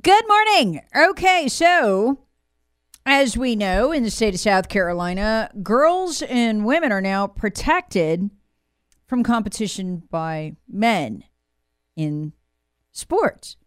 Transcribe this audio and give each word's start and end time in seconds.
Good 0.00 0.24
morning. 0.26 0.80
Okay, 0.96 1.48
so 1.48 2.20
as 3.04 3.36
we 3.36 3.54
know, 3.54 3.92
in 3.92 4.04
the 4.04 4.10
state 4.10 4.32
of 4.32 4.40
South 4.40 4.70
Carolina, 4.70 5.50
girls 5.62 6.22
and 6.22 6.64
women 6.64 6.90
are 6.90 7.02
now 7.02 7.26
protected 7.26 8.30
from 9.06 9.22
competition 9.22 10.04
by 10.10 10.56
men 10.66 11.24
in 11.94 12.32
sports. 12.90 13.58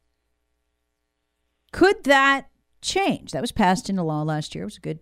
Could 1.72 2.06
that 2.06 2.50
change? 2.82 3.32
That 3.32 3.42
was 3.42 3.52
passed 3.52 3.88
into 3.88 4.02
law 4.02 4.24
last 4.24 4.56
year. 4.56 4.64
It 4.64 4.66
was 4.66 4.78
a 4.78 4.82
good, 4.82 5.02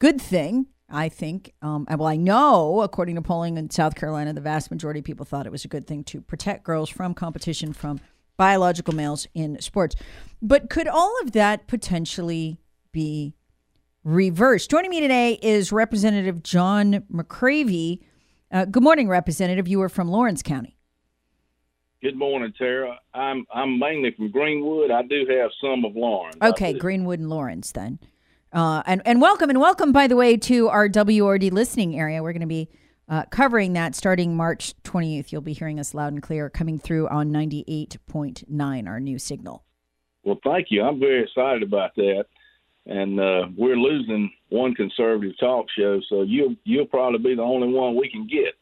good 0.00 0.20
thing, 0.20 0.66
I 0.90 1.08
think. 1.08 1.52
Um, 1.62 1.86
well, 1.88 2.08
I 2.08 2.16
know, 2.16 2.80
according 2.80 3.14
to 3.14 3.22
polling 3.22 3.58
in 3.58 3.70
South 3.70 3.94
Carolina, 3.94 4.32
the 4.32 4.40
vast 4.40 4.72
majority 4.72 4.98
of 4.98 5.04
people 5.04 5.24
thought 5.24 5.46
it 5.46 5.52
was 5.52 5.64
a 5.64 5.68
good 5.68 5.86
thing 5.86 6.02
to 6.04 6.20
protect 6.20 6.64
girls 6.64 6.90
from 6.90 7.14
competition 7.14 7.72
from 7.72 8.00
biological 8.38 8.94
males 8.94 9.26
in 9.34 9.60
sports. 9.60 9.94
But 10.40 10.70
could 10.70 10.88
all 10.88 11.14
of 11.22 11.32
that 11.32 11.66
potentially 11.66 12.58
be 12.92 13.34
reversed? 14.04 14.70
Joining 14.70 14.90
me 14.90 15.00
today 15.00 15.38
is 15.42 15.72
Representative 15.72 16.42
John 16.42 17.04
McCravy. 17.12 18.00
Uh, 18.50 18.64
good 18.64 18.82
morning, 18.82 19.08
Representative. 19.08 19.68
You 19.68 19.82
are 19.82 19.90
from 19.90 20.08
Laurens 20.08 20.42
County. 20.42 20.78
Good 22.00 22.16
morning, 22.16 22.54
Tara. 22.56 22.96
I'm 23.12 23.44
I'm 23.52 23.78
mainly 23.78 24.12
from 24.16 24.30
Greenwood. 24.30 24.92
I 24.92 25.02
do 25.02 25.26
have 25.28 25.50
some 25.60 25.84
of 25.84 25.96
Laurens. 25.96 26.36
Okay. 26.40 26.72
Greenwood 26.72 27.18
and 27.18 27.28
Laurens 27.28 27.72
then. 27.72 27.98
Uh, 28.52 28.82
and, 28.86 29.02
and 29.04 29.20
welcome, 29.20 29.50
and 29.50 29.60
welcome, 29.60 29.92
by 29.92 30.06
the 30.06 30.16
way, 30.16 30.36
to 30.36 30.68
our 30.68 30.88
WRD 30.88 31.52
listening 31.52 31.98
area. 31.98 32.22
We're 32.22 32.32
going 32.32 32.40
to 32.40 32.46
be 32.46 32.70
uh, 33.08 33.24
covering 33.30 33.72
that 33.72 33.94
starting 33.94 34.36
March 34.36 34.74
20th. 34.84 35.32
You'll 35.32 35.40
be 35.40 35.52
hearing 35.52 35.80
us 35.80 35.94
loud 35.94 36.12
and 36.12 36.22
clear 36.22 36.50
coming 36.50 36.78
through 36.78 37.08
on 37.08 37.30
98.9, 37.30 38.88
our 38.88 39.00
new 39.00 39.18
signal. 39.18 39.64
Well, 40.24 40.38
thank 40.44 40.66
you. 40.70 40.82
I'm 40.82 41.00
very 41.00 41.22
excited 41.22 41.62
about 41.62 41.94
that. 41.96 42.24
And 42.86 43.20
uh, 43.20 43.48
we're 43.56 43.76
losing 43.76 44.30
one 44.48 44.74
conservative 44.74 45.38
talk 45.38 45.66
show, 45.76 46.00
so 46.08 46.22
you'll 46.22 46.56
you'll 46.64 46.86
probably 46.86 47.18
be 47.18 47.34
the 47.34 47.42
only 47.42 47.68
one 47.68 47.96
we 47.96 48.10
can 48.10 48.26
get. 48.26 48.54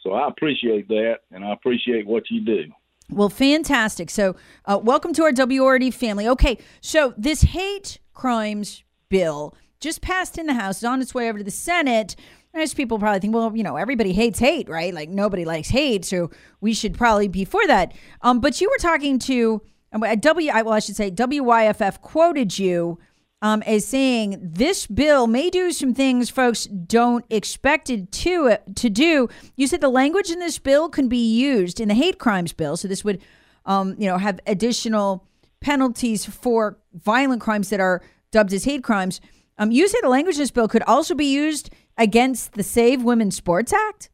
So 0.00 0.12
I 0.12 0.28
appreciate 0.28 0.86
that, 0.88 1.20
and 1.32 1.44
I 1.44 1.52
appreciate 1.52 2.06
what 2.06 2.30
you 2.30 2.40
do. 2.40 2.64
Well, 3.10 3.28
fantastic. 3.28 4.10
So, 4.10 4.36
uh, 4.64 4.78
welcome 4.80 5.12
to 5.14 5.24
our 5.24 5.32
WRD 5.32 5.92
family. 5.92 6.28
Okay, 6.28 6.58
so 6.80 7.14
this 7.16 7.42
hate 7.42 7.98
crimes 8.12 8.84
bill 9.08 9.54
just 9.80 10.00
passed 10.00 10.38
in 10.38 10.46
the 10.46 10.54
House, 10.54 10.78
is 10.78 10.84
on 10.84 11.02
its 11.02 11.14
way 11.14 11.28
over 11.28 11.38
to 11.38 11.44
the 11.44 11.50
Senate. 11.50 12.16
Most 12.54 12.76
people 12.76 12.98
probably 12.98 13.20
think, 13.20 13.34
well, 13.34 13.54
you 13.56 13.64
know, 13.64 13.76
everybody 13.76 14.12
hates 14.12 14.38
hate, 14.38 14.68
right? 14.68 14.94
Like 14.94 15.08
nobody 15.08 15.44
likes 15.44 15.68
hate, 15.68 16.04
so 16.04 16.30
we 16.60 16.72
should 16.72 16.94
probably 16.94 17.28
be 17.28 17.44
for 17.44 17.66
that. 17.66 17.92
Um, 18.22 18.40
but 18.40 18.60
you 18.60 18.68
were 18.68 18.80
talking 18.80 19.18
to 19.20 19.60
um, 19.92 20.04
W, 20.20 20.50
well, 20.52 20.72
I 20.72 20.78
should 20.78 20.96
say 20.96 21.10
WYFF 21.10 22.00
quoted 22.00 22.58
you 22.58 22.98
um, 23.42 23.62
as 23.62 23.84
saying 23.84 24.38
this 24.40 24.86
bill 24.86 25.26
may 25.26 25.50
do 25.50 25.70
some 25.70 25.94
things 25.94 26.30
folks 26.30 26.64
don't 26.64 27.24
expect 27.28 27.90
it 27.90 28.10
to 28.10 28.56
to 28.74 28.88
do. 28.88 29.28
You 29.56 29.66
said 29.66 29.80
the 29.80 29.88
language 29.88 30.30
in 30.30 30.38
this 30.38 30.58
bill 30.58 30.88
can 30.88 31.08
be 31.08 31.36
used 31.36 31.78
in 31.78 31.88
the 31.88 31.94
hate 31.94 32.18
crimes 32.18 32.52
bill, 32.52 32.76
so 32.76 32.88
this 32.88 33.04
would, 33.04 33.20
um, 33.66 33.96
you 33.98 34.06
know, 34.08 34.16
have 34.16 34.40
additional 34.46 35.26
penalties 35.60 36.24
for 36.24 36.78
violent 36.94 37.42
crimes 37.42 37.70
that 37.70 37.80
are 37.80 38.00
dubbed 38.30 38.52
as 38.52 38.64
hate 38.64 38.82
crimes. 38.82 39.20
Um, 39.58 39.70
you 39.70 39.86
say 39.88 39.98
the 40.02 40.08
language 40.08 40.36
in 40.36 40.40
this 40.40 40.50
bill 40.50 40.66
could 40.66 40.82
also 40.82 41.14
be 41.14 41.26
used 41.26 41.70
against 41.96 42.54
the 42.54 42.62
Save 42.62 43.02
Women 43.02 43.30
Sports 43.30 43.72
Act. 43.72 44.10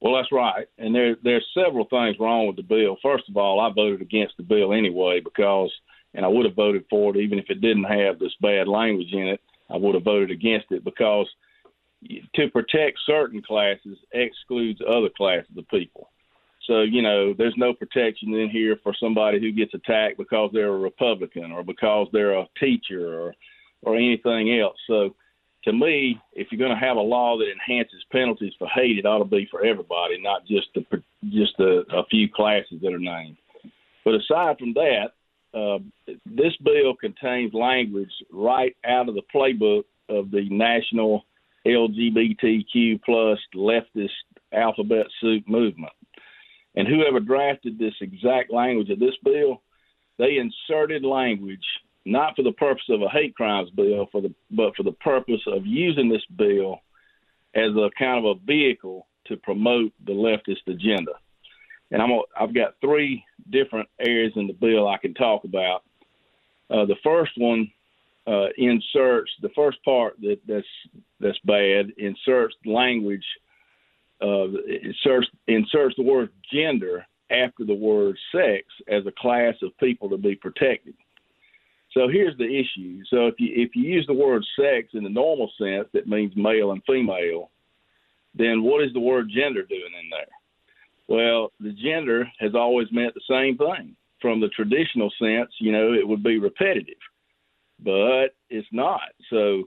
Well, 0.00 0.16
that's 0.16 0.32
right. 0.32 0.66
And 0.78 0.94
there 0.94 1.16
there's 1.22 1.46
several 1.54 1.84
things 1.84 2.16
wrong 2.18 2.48
with 2.48 2.56
the 2.56 2.62
bill. 2.62 2.96
First 3.00 3.28
of 3.28 3.36
all, 3.36 3.60
I 3.60 3.70
voted 3.72 4.02
against 4.02 4.36
the 4.36 4.42
bill 4.42 4.72
anyway 4.72 5.20
because, 5.20 5.72
and 6.12 6.24
I 6.24 6.28
would 6.28 6.44
have 6.44 6.56
voted 6.56 6.84
for 6.90 7.14
it 7.14 7.20
even 7.20 7.38
if 7.38 7.46
it 7.50 7.60
didn't 7.60 7.84
have 7.84 8.18
this 8.18 8.34
bad 8.40 8.66
language 8.66 9.12
in 9.12 9.28
it. 9.28 9.40
I 9.70 9.76
would 9.76 9.94
have 9.94 10.04
voted 10.04 10.32
against 10.32 10.66
it 10.72 10.84
because 10.84 11.28
to 12.34 12.50
protect 12.50 12.98
certain 13.06 13.42
classes 13.42 13.96
excludes 14.12 14.80
other 14.86 15.08
classes 15.16 15.56
of 15.56 15.68
people. 15.68 16.10
So 16.66 16.80
you 16.80 17.02
know, 17.02 17.32
there's 17.32 17.56
no 17.56 17.72
protection 17.72 18.34
in 18.34 18.50
here 18.50 18.76
for 18.82 18.92
somebody 18.98 19.38
who 19.38 19.52
gets 19.52 19.72
attacked 19.72 20.18
because 20.18 20.50
they're 20.52 20.74
a 20.74 20.78
Republican 20.78 21.52
or 21.52 21.62
because 21.62 22.08
they're 22.12 22.38
a 22.38 22.48
teacher 22.58 23.20
or 23.20 23.34
or 23.82 23.94
anything 23.94 24.58
else. 24.58 24.76
So 24.88 25.14
to 25.64 25.72
me, 25.72 26.20
if 26.32 26.48
you're 26.50 26.58
going 26.58 26.78
to 26.78 26.86
have 26.86 26.96
a 26.96 27.00
law 27.00 27.38
that 27.38 27.50
enhances 27.50 28.04
penalties 28.10 28.52
for 28.58 28.66
hate, 28.68 28.98
it 28.98 29.06
ought 29.06 29.18
to 29.18 29.24
be 29.24 29.46
for 29.50 29.64
everybody, 29.64 30.20
not 30.20 30.46
just 30.46 30.68
the, 30.74 30.84
just 31.30 31.58
a, 31.60 31.84
a 31.96 32.04
few 32.06 32.28
classes 32.28 32.80
that 32.82 32.92
are 32.92 32.98
named. 32.98 33.36
But 34.04 34.14
aside 34.14 34.58
from 34.58 34.74
that, 34.74 35.12
uh, 35.54 35.78
this 36.26 36.56
bill 36.64 36.96
contains 36.96 37.54
language 37.54 38.10
right 38.32 38.74
out 38.84 39.08
of 39.08 39.14
the 39.14 39.22
playbook 39.34 39.84
of 40.08 40.30
the 40.30 40.48
national 40.50 41.24
LGBTQ 41.66 43.02
plus 43.04 43.38
leftist 43.54 44.10
alphabet 44.52 45.06
soup 45.20 45.46
movement. 45.48 45.92
And 46.74 46.88
whoever 46.88 47.20
drafted 47.20 47.78
this 47.78 47.94
exact 48.00 48.52
language 48.52 48.90
of 48.90 48.98
this 48.98 49.14
bill, 49.22 49.62
they 50.18 50.38
inserted 50.38 51.04
language 51.04 51.64
not 52.04 52.34
for 52.36 52.42
the 52.42 52.52
purpose 52.52 52.84
of 52.88 53.02
a 53.02 53.08
hate 53.08 53.34
crimes 53.34 53.70
bill, 53.70 54.08
for 54.10 54.20
the 54.20 54.34
but 54.50 54.74
for 54.76 54.82
the 54.82 54.92
purpose 54.92 55.40
of 55.46 55.66
using 55.66 56.08
this 56.08 56.24
bill 56.36 56.80
as 57.54 57.70
a 57.76 57.90
kind 57.98 58.24
of 58.24 58.36
a 58.36 58.40
vehicle 58.46 59.06
to 59.26 59.36
promote 59.36 59.92
the 60.04 60.12
leftist 60.12 60.66
agenda. 60.66 61.12
And 61.90 62.00
I'm 62.02 62.08
gonna- 62.08 62.22
I've 62.36 62.54
got 62.54 62.80
three 62.80 63.24
different 63.50 63.88
areas 63.98 64.32
in 64.36 64.46
the 64.46 64.52
bill 64.54 64.88
I 64.88 64.96
can 64.96 65.14
talk 65.14 65.44
about. 65.44 65.84
Uh, 66.70 66.86
the 66.86 66.96
first 66.96 67.32
one 67.36 67.70
uh, 68.26 68.48
inserts 68.56 69.32
the 69.40 69.48
first 69.50 69.82
part 69.84 70.16
that 70.20 70.38
that's 70.46 70.66
that's 71.18 71.38
bad 71.40 71.90
inserts 71.98 72.54
language 72.64 73.24
uh, 74.22 74.46
inserts 74.66 75.28
inserts 75.48 75.96
the 75.96 76.02
word 76.02 76.30
gender 76.52 77.04
after 77.30 77.64
the 77.64 77.74
word 77.74 78.16
sex 78.30 78.64
as 78.88 79.04
a 79.06 79.12
class 79.12 79.54
of 79.62 79.76
people 79.78 80.08
to 80.08 80.16
be 80.16 80.36
protected. 80.36 80.94
So 81.94 82.08
here's 82.08 82.36
the 82.38 82.44
issue. 82.44 83.02
So 83.10 83.26
if 83.26 83.34
you 83.38 83.52
if 83.54 83.76
you 83.76 83.82
use 83.82 84.06
the 84.06 84.14
word 84.14 84.44
sex 84.58 84.88
in 84.94 85.04
the 85.04 85.10
normal 85.10 85.50
sense, 85.58 85.88
that 85.92 86.08
means 86.08 86.32
male 86.36 86.72
and 86.72 86.82
female, 86.86 87.50
then 88.34 88.62
what 88.62 88.82
is 88.82 88.92
the 88.92 89.00
word 89.00 89.28
gender 89.28 89.62
doing 89.62 89.92
in 90.02 90.10
there? 90.10 90.26
Well, 91.08 91.52
the 91.60 91.72
gender 91.72 92.26
has 92.40 92.54
always 92.54 92.88
meant 92.90 93.14
the 93.14 93.20
same 93.28 93.58
thing. 93.58 93.96
From 94.20 94.40
the 94.40 94.48
traditional 94.48 95.10
sense, 95.20 95.50
you 95.58 95.72
know, 95.72 95.92
it 95.92 96.06
would 96.06 96.22
be 96.22 96.38
repetitive, 96.38 96.94
but 97.80 98.28
it's 98.50 98.68
not. 98.70 99.00
So, 99.28 99.64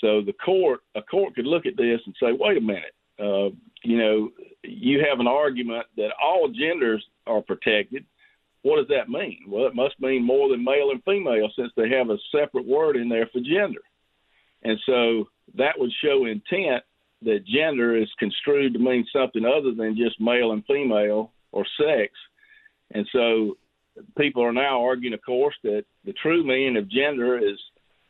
so 0.00 0.22
the 0.22 0.32
court, 0.44 0.80
a 0.94 1.02
court 1.02 1.34
could 1.34 1.46
look 1.46 1.66
at 1.66 1.76
this 1.76 2.00
and 2.06 2.14
say, 2.18 2.32
wait 2.32 2.56
a 2.56 2.60
minute, 2.62 2.94
uh, 3.20 3.54
you 3.84 3.98
know, 3.98 4.30
you 4.62 5.04
have 5.08 5.20
an 5.20 5.26
argument 5.28 5.86
that 5.98 6.12
all 6.20 6.48
genders 6.48 7.04
are 7.26 7.42
protected. 7.42 8.06
What 8.64 8.76
does 8.76 8.88
that 8.88 9.10
mean? 9.10 9.44
Well, 9.46 9.66
it 9.66 9.74
must 9.74 10.00
mean 10.00 10.24
more 10.24 10.48
than 10.48 10.64
male 10.64 10.90
and 10.90 11.04
female 11.04 11.50
since 11.54 11.70
they 11.76 11.90
have 11.90 12.08
a 12.08 12.16
separate 12.32 12.64
word 12.66 12.96
in 12.96 13.10
there 13.10 13.28
for 13.30 13.40
gender. 13.40 13.82
And 14.62 14.78
so 14.86 15.28
that 15.56 15.78
would 15.78 15.92
show 16.02 16.24
intent 16.24 16.82
that 17.20 17.44
gender 17.46 17.94
is 17.94 18.08
construed 18.18 18.72
to 18.72 18.78
mean 18.78 19.04
something 19.12 19.44
other 19.44 19.74
than 19.74 19.98
just 19.98 20.18
male 20.18 20.52
and 20.52 20.64
female 20.64 21.30
or 21.52 21.66
sex. 21.76 22.14
And 22.92 23.06
so 23.12 23.58
people 24.16 24.42
are 24.42 24.52
now 24.52 24.82
arguing, 24.82 25.12
of 25.12 25.20
course, 25.22 25.56
that 25.62 25.84
the 26.06 26.14
true 26.14 26.42
meaning 26.42 26.78
of 26.78 26.88
gender 26.88 27.36
is 27.36 27.58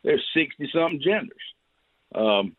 there's 0.05 0.25
60 0.37 0.71
something 0.73 1.03
genders. 1.05 1.33
Um, 2.15 2.55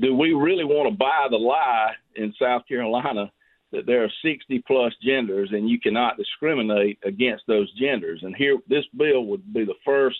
do 0.00 0.12
we 0.16 0.32
really 0.32 0.64
want 0.64 0.90
to 0.90 0.98
buy 0.98 1.28
the 1.30 1.36
lie 1.36 1.92
in 2.16 2.34
South 2.36 2.66
Carolina 2.66 3.30
that 3.72 3.86
there 3.86 4.04
are 4.04 4.12
60 4.22 4.62
plus 4.66 4.92
genders 5.02 5.50
and 5.52 5.68
you 5.68 5.78
cannot 5.78 6.16
discriminate 6.16 6.98
against 7.04 7.44
those 7.46 7.72
genders? 7.74 8.20
And 8.22 8.34
here, 8.34 8.58
this 8.68 8.84
bill 8.96 9.26
would 9.26 9.52
be 9.52 9.64
the 9.64 9.74
first 9.84 10.18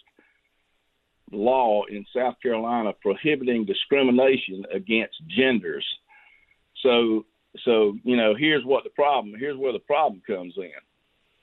law 1.32 1.84
in 1.84 2.04
South 2.14 2.34
Carolina 2.42 2.92
prohibiting 3.00 3.64
discrimination 3.64 4.64
against 4.72 5.16
genders. 5.28 5.86
So 6.82 7.24
so 7.64 7.96
you 8.04 8.16
know, 8.16 8.34
here's 8.34 8.64
what 8.64 8.84
the 8.84 8.90
problem. 8.90 9.34
Here's 9.38 9.56
where 9.56 9.72
the 9.72 9.80
problem 9.80 10.22
comes 10.26 10.54
in. 10.56 10.70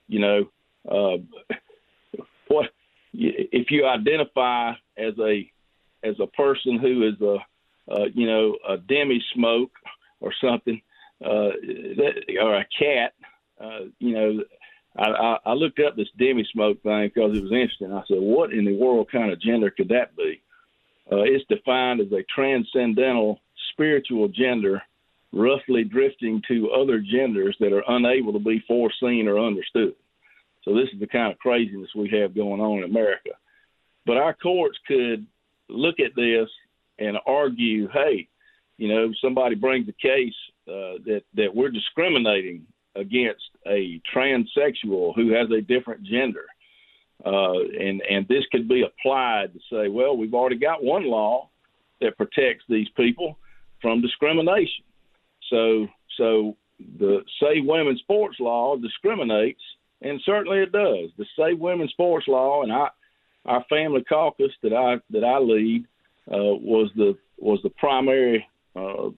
You 0.07 0.19
know, 0.19 0.49
uh, 0.89 1.55
what 2.47 2.69
if 3.13 3.71
you 3.71 3.85
identify 3.85 4.71
as 4.97 5.13
a 5.19 5.51
as 6.03 6.15
a 6.19 6.27
person 6.27 6.79
who 6.79 7.07
is 7.07 7.21
a 7.21 7.37
uh, 7.91 8.05
you 8.13 8.27
know 8.27 8.57
a 8.67 8.77
demi 8.77 9.23
smoke 9.33 9.71
or 10.19 10.33
something, 10.41 10.81
uh, 11.23 11.49
or 12.41 12.55
a 12.55 12.65
cat. 12.77 13.13
Uh, 13.59 13.85
you 13.99 14.13
know, 14.13 14.43
I, 14.97 15.37
I, 15.45 15.53
looked 15.53 15.79
up 15.79 15.95
this 15.95 16.09
demi 16.17 16.47
smoke 16.51 16.81
thing 16.83 17.11
because 17.13 17.35
it 17.35 17.43
was 17.43 17.51
interesting. 17.51 17.91
I 17.91 18.03
said, 18.07 18.19
what 18.19 18.53
in 18.53 18.65
the 18.65 18.75
world 18.75 19.09
kind 19.11 19.31
of 19.31 19.41
gender 19.41 19.71
could 19.71 19.89
that 19.89 20.15
be? 20.15 20.41
Uh, 21.11 21.21
it's 21.21 21.45
defined 21.49 22.01
as 22.01 22.11
a 22.11 22.25
transcendental 22.33 23.39
spiritual 23.71 24.27
gender, 24.27 24.81
roughly 25.31 25.83
drifting 25.83 26.41
to 26.47 26.71
other 26.71 26.99
genders 26.99 27.55
that 27.59 27.73
are 27.73 27.83
unable 27.87 28.33
to 28.33 28.39
be 28.39 28.63
foreseen 28.67 29.27
or 29.27 29.39
understood. 29.39 29.93
So 30.63 30.73
this 30.73 30.89
is 30.93 30.99
the 30.99 31.07
kind 31.07 31.31
of 31.31 31.39
craziness 31.39 31.89
we 31.95 32.09
have 32.09 32.35
going 32.35 32.59
on 32.59 32.79
in 32.79 32.83
America. 32.83 33.31
But 34.05 34.17
our 34.17 34.33
courts 34.33 34.77
could 34.87 35.25
look 35.69 35.99
at 35.99 36.15
this 36.15 36.49
and 36.99 37.17
argue, 37.25 37.87
hey, 37.89 38.27
you 38.77 38.87
know, 38.87 39.11
somebody 39.21 39.55
brings 39.55 39.87
a 39.87 39.93
case 39.93 40.33
uh, 40.67 40.99
that 41.05 41.21
that 41.35 41.53
we're 41.53 41.69
discriminating 41.69 42.65
against 42.95 43.45
a 43.67 44.01
transsexual 44.13 45.15
who 45.15 45.31
has 45.33 45.49
a 45.51 45.61
different 45.61 46.03
gender, 46.03 46.45
uh, 47.25 47.59
and 47.79 48.01
and 48.01 48.27
this 48.27 48.43
could 48.51 48.67
be 48.67 48.83
applied 48.83 49.53
to 49.53 49.59
say, 49.71 49.87
well, 49.87 50.17
we've 50.17 50.33
already 50.33 50.57
got 50.57 50.83
one 50.83 51.05
law 51.05 51.49
that 52.01 52.17
protects 52.17 52.63
these 52.69 52.87
people 52.95 53.37
from 53.81 54.01
discrimination. 54.01 54.83
So 55.49 55.87
so 56.17 56.57
the 56.99 57.21
Save 57.39 57.65
Women's 57.65 58.01
Sports 58.01 58.37
Law 58.39 58.75
discriminates, 58.77 59.61
and 60.01 60.21
certainly 60.25 60.59
it 60.59 60.71
does. 60.71 61.09
The 61.17 61.25
Save 61.37 61.59
Women's 61.59 61.91
Sports 61.91 62.27
Law 62.27 62.63
and 62.63 62.71
I, 62.71 62.89
our 63.45 63.63
family 63.69 64.03
caucus 64.03 64.51
that 64.63 64.73
I 64.73 64.97
that 65.11 65.23
I 65.23 65.39
lead 65.39 65.85
uh, 66.31 66.53
was 66.55 66.91
the 66.95 67.17
was 67.37 67.59
the 67.63 67.69
primary 67.71 68.45
uh, 68.75 69.09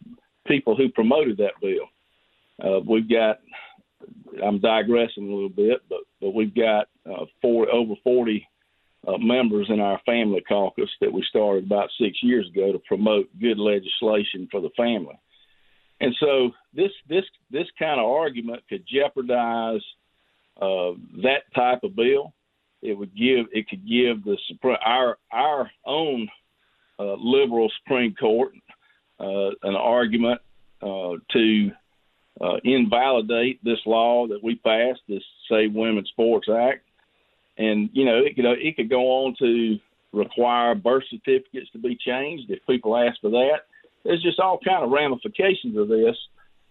people 0.50 0.76
who 0.76 0.90
promoted 0.90 1.38
that 1.38 1.54
bill. 1.62 1.88
Uh, 2.62 2.80
we've 2.86 3.10
got, 3.10 3.40
I'm 4.44 4.60
digressing 4.60 5.30
a 5.30 5.34
little 5.34 5.50
bit, 5.50 5.82
but 5.88 6.00
but 6.20 6.34
we've 6.34 6.54
got 6.54 6.88
uh, 7.10 7.26
four 7.42 7.74
over 7.74 7.94
40 8.04 8.46
uh, 9.08 9.18
members 9.18 9.68
in 9.70 9.80
our 9.80 10.02
family 10.06 10.44
caucus 10.48 10.90
that 11.00 11.14
we 11.14 11.24
started 11.30 11.66
about 11.66 11.90
six 12.00 12.18
years 12.22 12.48
ago 12.50 12.74
to 12.74 12.80
promote 12.80 13.30
good 13.40 13.58
legislation 13.58 14.48
for 14.52 14.60
the 14.60 14.72
family. 14.76 15.18
And 16.02 16.14
so 16.20 16.52
this 16.74 16.92
this 17.08 17.24
this 17.52 17.68
kind 17.78 18.00
of 18.00 18.06
argument 18.06 18.64
could 18.68 18.86
jeopardize 18.88 19.82
uh, 20.62 20.92
that 21.24 21.44
type 21.56 21.84
of 21.84 21.96
bill. 21.96 22.34
It 22.82 22.98
would 22.98 23.16
give 23.16 23.48
it 23.52 23.68
could 23.70 23.88
give 23.88 24.24
the 24.24 24.38
our 24.84 25.18
our 25.32 25.72
own 25.86 26.30
uh, 27.00 27.16
liberal 27.16 27.72
Supreme 27.82 28.16
Court 28.16 28.54
uh, 29.20 29.50
an 29.64 29.76
argument 29.76 30.42
uh, 30.82 31.14
to 31.32 31.72
uh, 32.42 32.58
invalidate 32.64 33.64
this 33.64 33.80
law 33.86 34.28
that 34.28 34.44
we 34.44 34.56
passed, 34.56 35.02
this 35.08 35.24
Save 35.50 35.74
Women's 35.74 36.10
Sports 36.10 36.48
Act, 36.50 36.86
and 37.58 37.90
you 37.94 38.06
know 38.06 38.18
it 38.18 38.36
could 38.36 38.46
it 38.46 38.76
could 38.76 38.90
go 38.90 39.02
on 39.26 39.36
to 39.40 39.78
require 40.14 40.74
birth 40.76 41.04
certificates 41.10 41.70
to 41.72 41.78
be 41.78 41.96
changed 41.96 42.50
if 42.50 42.66
people 42.66 42.98
ask 42.98 43.20
for 43.22 43.30
that. 43.30 43.66
There's 44.04 44.24
just 44.24 44.40
all 44.40 44.60
kind 44.66 44.84
of 44.84 44.92
ramifications 44.92 45.78
of 45.78 45.90
this 45.90 46.16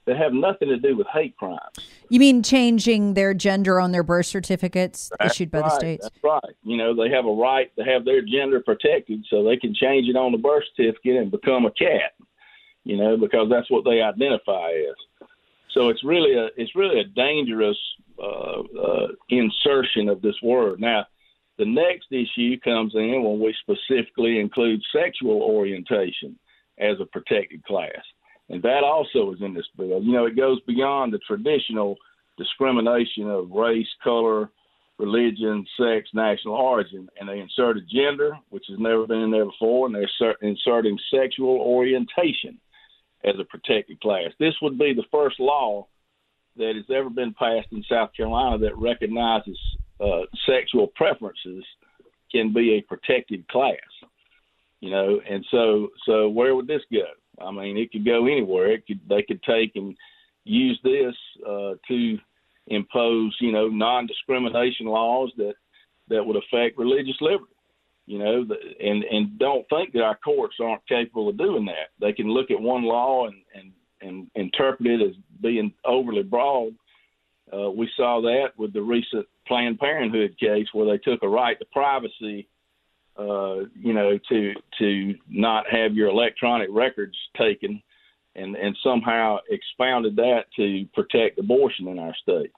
that 0.06 0.16
have 0.16 0.32
nothing 0.32 0.68
to 0.68 0.78
do 0.78 0.96
with 0.96 1.06
hate 1.12 1.36
crimes. 1.36 1.60
You 2.08 2.18
mean 2.18 2.42
changing 2.42 3.12
their 3.12 3.34
gender 3.34 3.78
on 3.78 3.92
their 3.92 4.02
birth 4.02 4.24
certificates 4.24 5.12
That's 5.18 5.34
issued 5.34 5.50
by 5.50 5.60
right. 5.60 5.64
the 5.68 5.76
states? 5.76 6.04
That's 6.04 6.24
right. 6.24 6.54
You 6.64 6.78
know, 6.78 6.96
they 6.96 7.10
have 7.14 7.26
a 7.26 7.30
right 7.30 7.70
to 7.76 7.84
have 7.84 8.06
their 8.06 8.22
gender 8.22 8.60
protected 8.60 9.26
so 9.28 9.44
they 9.44 9.58
can 9.58 9.74
change 9.74 10.08
it 10.08 10.16
on 10.16 10.32
the 10.32 10.38
birth 10.38 10.64
certificate 10.74 11.16
and 11.16 11.30
become 11.30 11.66
a 11.66 11.70
cat 11.72 12.14
you 12.88 12.96
know, 12.96 13.18
because 13.18 13.48
that's 13.50 13.70
what 13.70 13.84
they 13.84 14.00
identify 14.00 14.70
as. 14.70 15.28
So 15.74 15.90
it's 15.90 16.02
really 16.02 16.34
a 16.34 16.46
it's 16.56 16.74
really 16.74 17.00
a 17.00 17.04
dangerous 17.04 17.76
uh, 18.20 18.62
uh, 18.62 19.08
insertion 19.28 20.08
of 20.08 20.22
this 20.22 20.36
word. 20.42 20.80
Now, 20.80 21.04
the 21.58 21.66
next 21.66 22.06
issue 22.10 22.58
comes 22.64 22.94
in 22.94 23.22
when 23.22 23.40
we 23.40 23.54
specifically 23.60 24.40
include 24.40 24.80
sexual 24.90 25.42
orientation 25.42 26.38
as 26.78 26.96
a 26.98 27.04
protected 27.04 27.62
class, 27.64 28.02
and 28.48 28.62
that 28.62 28.82
also 28.84 29.34
is 29.34 29.42
in 29.42 29.52
this 29.52 29.68
bill. 29.76 30.02
You 30.02 30.12
know, 30.14 30.24
it 30.24 30.36
goes 30.36 30.58
beyond 30.66 31.12
the 31.12 31.18
traditional 31.18 31.96
discrimination 32.38 33.28
of 33.28 33.50
race, 33.50 33.88
color, 34.02 34.48
religion, 34.98 35.66
sex, 35.76 36.08
national 36.14 36.54
origin, 36.54 37.06
and 37.20 37.28
they 37.28 37.40
inserted 37.40 37.84
gender, 37.92 38.38
which 38.48 38.64
has 38.70 38.78
never 38.78 39.06
been 39.06 39.20
in 39.20 39.30
there 39.30 39.44
before, 39.44 39.86
and 39.86 39.94
they're 39.94 40.36
inserting 40.40 40.98
sexual 41.12 41.58
orientation 41.60 42.58
as 43.24 43.34
a 43.38 43.44
protected 43.44 44.00
class. 44.00 44.30
This 44.38 44.54
would 44.62 44.78
be 44.78 44.94
the 44.94 45.04
first 45.10 45.40
law 45.40 45.86
that 46.56 46.74
has 46.74 46.84
ever 46.94 47.10
been 47.10 47.34
passed 47.34 47.68
in 47.72 47.84
South 47.88 48.10
Carolina 48.16 48.58
that 48.58 48.76
recognizes 48.76 49.58
uh, 50.00 50.22
sexual 50.46 50.88
preferences 50.88 51.64
can 52.30 52.52
be 52.52 52.74
a 52.74 52.82
protected 52.82 53.46
class. 53.48 53.76
You 54.80 54.90
know, 54.90 55.20
and 55.28 55.44
so 55.50 55.88
so 56.06 56.28
where 56.28 56.54
would 56.54 56.68
this 56.68 56.82
go? 56.92 57.04
I 57.44 57.50
mean, 57.50 57.76
it 57.76 57.90
could 57.90 58.04
go 58.04 58.26
anywhere. 58.26 58.72
It 58.72 58.86
could 58.86 59.00
they 59.08 59.22
could 59.22 59.42
take 59.42 59.72
and 59.74 59.96
use 60.44 60.78
this 60.84 61.14
uh, 61.44 61.74
to 61.88 62.18
impose, 62.68 63.36
you 63.40 63.50
know, 63.50 63.68
non-discrimination 63.68 64.86
laws 64.86 65.32
that 65.36 65.54
that 66.08 66.24
would 66.24 66.36
affect 66.36 66.78
religious 66.78 67.16
liberty 67.20 67.52
you 68.08 68.18
know, 68.18 68.46
and 68.80 69.04
and 69.04 69.38
don't 69.38 69.68
think 69.68 69.92
that 69.92 70.02
our 70.02 70.16
courts 70.16 70.56
aren't 70.62 70.88
capable 70.88 71.28
of 71.28 71.36
doing 71.36 71.66
that. 71.66 71.90
They 72.00 72.14
can 72.14 72.26
look 72.26 72.50
at 72.50 72.58
one 72.58 72.82
law 72.82 73.26
and 73.26 73.36
and 73.54 73.72
and 74.00 74.30
interpret 74.34 74.88
it 74.88 75.02
as 75.02 75.14
being 75.42 75.74
overly 75.84 76.22
broad. 76.22 76.74
Uh, 77.52 77.70
we 77.70 77.86
saw 77.98 78.22
that 78.22 78.52
with 78.56 78.72
the 78.72 78.80
recent 78.80 79.26
Planned 79.46 79.78
Parenthood 79.78 80.36
case, 80.40 80.66
where 80.72 80.86
they 80.86 80.96
took 80.96 81.22
a 81.22 81.28
right 81.28 81.58
to 81.58 81.66
privacy, 81.66 82.48
uh, 83.18 83.66
you 83.78 83.92
know, 83.92 84.18
to 84.30 84.54
to 84.78 85.14
not 85.28 85.66
have 85.70 85.92
your 85.92 86.08
electronic 86.08 86.70
records 86.72 87.16
taken, 87.36 87.82
and 88.34 88.56
and 88.56 88.74
somehow 88.82 89.36
expounded 89.50 90.16
that 90.16 90.44
to 90.56 90.86
protect 90.94 91.38
abortion 91.38 91.88
in 91.88 91.98
our 91.98 92.14
state 92.22 92.52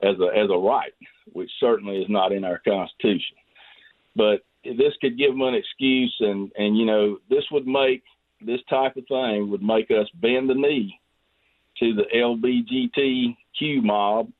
as 0.00 0.14
a 0.20 0.26
as 0.26 0.48
a 0.48 0.56
right, 0.56 0.94
which 1.32 1.50
certainly 1.58 1.96
is 1.96 2.08
not 2.08 2.30
in 2.30 2.44
our 2.44 2.60
Constitution. 2.60 3.36
But 4.14 4.44
this 4.76 4.94
could 5.00 5.18
give 5.18 5.32
them 5.32 5.42
an 5.42 5.54
excuse, 5.54 6.14
and 6.20 6.50
and 6.56 6.76
you 6.76 6.86
know 6.86 7.18
this 7.28 7.44
would 7.50 7.66
make 7.66 8.02
this 8.40 8.60
type 8.68 8.96
of 8.96 9.04
thing 9.08 9.50
would 9.50 9.62
make 9.62 9.90
us 9.90 10.08
bend 10.14 10.50
the 10.50 10.54
knee 10.54 10.98
to 11.78 11.94
the 11.94 12.04
LBGTQ 12.14 13.82
mob, 13.82 14.30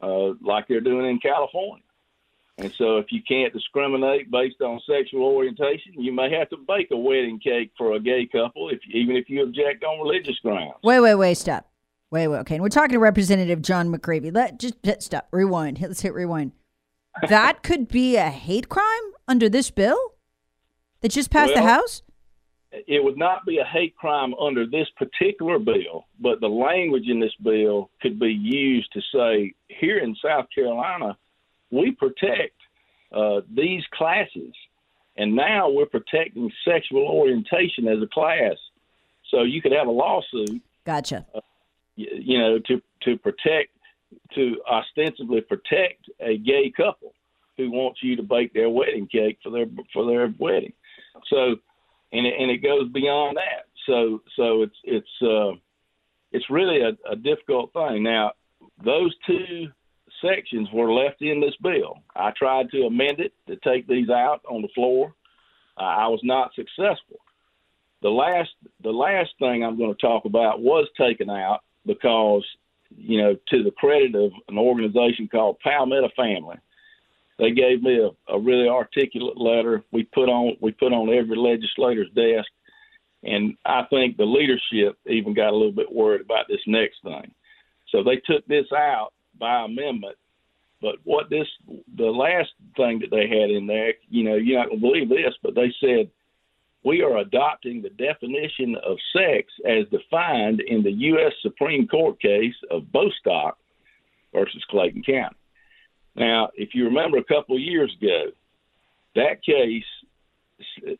uh, 0.00 0.34
like 0.42 0.66
they're 0.68 0.80
doing 0.80 1.06
in 1.06 1.18
California. 1.18 1.82
And 2.58 2.72
so, 2.72 2.96
if 2.96 3.06
you 3.10 3.20
can't 3.28 3.52
discriminate 3.52 4.30
based 4.30 4.62
on 4.62 4.80
sexual 4.88 5.24
orientation, 5.24 5.92
you 6.00 6.12
may 6.12 6.30
have 6.32 6.48
to 6.50 6.56
bake 6.56 6.88
a 6.90 6.96
wedding 6.96 7.38
cake 7.38 7.70
for 7.76 7.94
a 7.94 8.00
gay 8.00 8.26
couple, 8.26 8.70
if 8.70 8.80
even 8.90 9.14
if 9.14 9.28
you 9.28 9.42
object 9.42 9.84
on 9.84 10.00
religious 10.00 10.38
grounds. 10.38 10.76
Wait, 10.82 11.00
wait, 11.00 11.16
wait, 11.16 11.34
stop. 11.34 11.68
Wait, 12.10 12.28
wait. 12.28 12.38
Okay, 12.38 12.54
and 12.54 12.62
we're 12.62 12.70
talking 12.70 12.92
to 12.92 12.98
Representative 12.98 13.60
John 13.60 13.92
McCravy. 13.92 14.34
Let 14.34 14.58
just 14.58 14.76
stop. 15.00 15.28
Rewind. 15.32 15.78
Let's 15.82 16.00
hit 16.00 16.14
rewind 16.14 16.52
that 17.28 17.62
could 17.62 17.88
be 17.88 18.16
a 18.16 18.30
hate 18.30 18.68
crime 18.68 19.12
under 19.28 19.48
this 19.48 19.70
bill 19.70 20.14
that 21.00 21.10
just 21.10 21.30
passed 21.30 21.54
well, 21.54 21.62
the 21.62 21.68
House? 21.68 22.02
It 22.72 23.02
would 23.02 23.16
not 23.16 23.46
be 23.46 23.58
a 23.58 23.64
hate 23.64 23.96
crime 23.96 24.34
under 24.34 24.66
this 24.66 24.88
particular 24.96 25.58
bill, 25.58 26.06
but 26.20 26.40
the 26.40 26.48
language 26.48 27.08
in 27.08 27.20
this 27.20 27.34
bill 27.42 27.90
could 28.02 28.18
be 28.18 28.32
used 28.32 28.92
to 28.92 29.00
say 29.12 29.54
here 29.68 29.98
in 29.98 30.16
South 30.22 30.46
Carolina, 30.54 31.16
we 31.70 31.92
protect 31.92 32.54
uh, 33.12 33.40
these 33.54 33.82
classes, 33.92 34.54
and 35.16 35.34
now 35.34 35.70
we're 35.70 35.86
protecting 35.86 36.50
sexual 36.64 37.06
orientation 37.06 37.88
as 37.88 38.02
a 38.02 38.06
class. 38.06 38.56
So 39.30 39.42
you 39.42 39.62
could 39.62 39.72
have 39.72 39.86
a 39.86 39.90
lawsuit. 39.90 40.62
Gotcha. 40.84 41.26
Uh, 41.34 41.40
you, 41.96 42.08
you 42.12 42.38
know, 42.38 42.58
to 42.58 42.82
to 43.02 43.16
protect 43.16 43.70
to 44.34 44.60
ostensibly 44.70 45.40
protect 45.40 46.08
a 46.20 46.38
gay 46.38 46.72
couple 46.76 47.12
who 47.56 47.70
wants 47.70 48.00
you 48.02 48.16
to 48.16 48.22
bake 48.22 48.52
their 48.52 48.68
wedding 48.68 49.06
cake 49.06 49.38
for 49.42 49.50
their 49.50 49.66
for 49.92 50.06
their 50.06 50.32
wedding. 50.38 50.72
So, 51.28 51.56
and 52.12 52.26
it, 52.26 52.34
and 52.38 52.50
it 52.50 52.62
goes 52.62 52.88
beyond 52.92 53.36
that. 53.36 53.66
So 53.86 54.22
so 54.36 54.62
it's 54.62 54.76
it's 54.84 55.22
uh, 55.22 55.56
it's 56.32 56.50
really 56.50 56.80
a, 56.82 56.96
a 57.10 57.16
difficult 57.16 57.72
thing. 57.72 58.02
Now, 58.02 58.32
those 58.84 59.14
two 59.26 59.68
sections 60.22 60.68
were 60.72 60.92
left 60.92 61.22
in 61.22 61.40
this 61.40 61.54
bill. 61.62 61.98
I 62.14 62.32
tried 62.36 62.70
to 62.70 62.86
amend 62.86 63.20
it 63.20 63.32
to 63.48 63.56
take 63.56 63.86
these 63.86 64.10
out 64.10 64.42
on 64.48 64.62
the 64.62 64.68
floor. 64.74 65.14
Uh, 65.78 65.84
I 65.84 66.08
was 66.08 66.20
not 66.22 66.54
successful. 66.54 67.20
The 68.02 68.10
last 68.10 68.50
the 68.82 68.90
last 68.90 69.30
thing 69.38 69.64
I'm 69.64 69.78
going 69.78 69.94
to 69.94 70.00
talk 70.00 70.24
about 70.26 70.60
was 70.60 70.86
taken 70.98 71.30
out 71.30 71.60
because 71.86 72.44
you 72.96 73.20
know, 73.20 73.36
to 73.48 73.62
the 73.62 73.70
credit 73.72 74.14
of 74.14 74.32
an 74.48 74.58
organization 74.58 75.28
called 75.28 75.58
Palmetto 75.60 76.10
Family, 76.16 76.56
they 77.38 77.50
gave 77.50 77.82
me 77.82 78.00
a, 78.00 78.32
a 78.32 78.38
really 78.38 78.68
articulate 78.68 79.38
letter. 79.38 79.84
We 79.92 80.04
put 80.04 80.28
on 80.28 80.56
we 80.60 80.72
put 80.72 80.92
on 80.92 81.12
every 81.12 81.36
legislator's 81.36 82.10
desk, 82.14 82.48
and 83.22 83.56
I 83.64 83.82
think 83.90 84.16
the 84.16 84.24
leadership 84.24 84.98
even 85.06 85.34
got 85.34 85.50
a 85.50 85.56
little 85.56 85.72
bit 85.72 85.92
worried 85.92 86.22
about 86.22 86.46
this 86.48 86.62
next 86.66 87.02
thing. 87.02 87.32
So 87.90 88.02
they 88.02 88.16
took 88.16 88.46
this 88.46 88.66
out 88.72 89.12
by 89.38 89.64
amendment. 89.64 90.16
But 90.80 90.96
what 91.04 91.30
this 91.30 91.46
the 91.96 92.04
last 92.04 92.50
thing 92.76 93.00
that 93.00 93.10
they 93.10 93.28
had 93.28 93.50
in 93.50 93.66
there, 93.66 93.94
you 94.08 94.24
know, 94.24 94.36
you're 94.36 94.58
not 94.58 94.68
gonna 94.68 94.80
believe 94.80 95.08
this, 95.08 95.34
but 95.42 95.54
they 95.54 95.72
said 95.80 96.10
we 96.86 97.02
are 97.02 97.16
adopting 97.16 97.82
the 97.82 97.90
definition 97.90 98.76
of 98.76 98.96
sex 99.12 99.52
as 99.68 99.88
defined 99.88 100.60
in 100.60 100.84
the 100.84 100.92
U.S. 100.92 101.32
Supreme 101.42 101.88
Court 101.88 102.20
case 102.20 102.54
of 102.70 102.92
Bostock 102.92 103.58
versus 104.32 104.64
Clayton 104.70 105.02
County. 105.02 105.34
Now, 106.14 106.50
if 106.54 106.76
you 106.76 106.84
remember 106.84 107.18
a 107.18 107.24
couple 107.24 107.56
of 107.56 107.60
years 107.60 107.92
ago, 108.00 108.26
that 109.16 109.42
case 109.42 109.84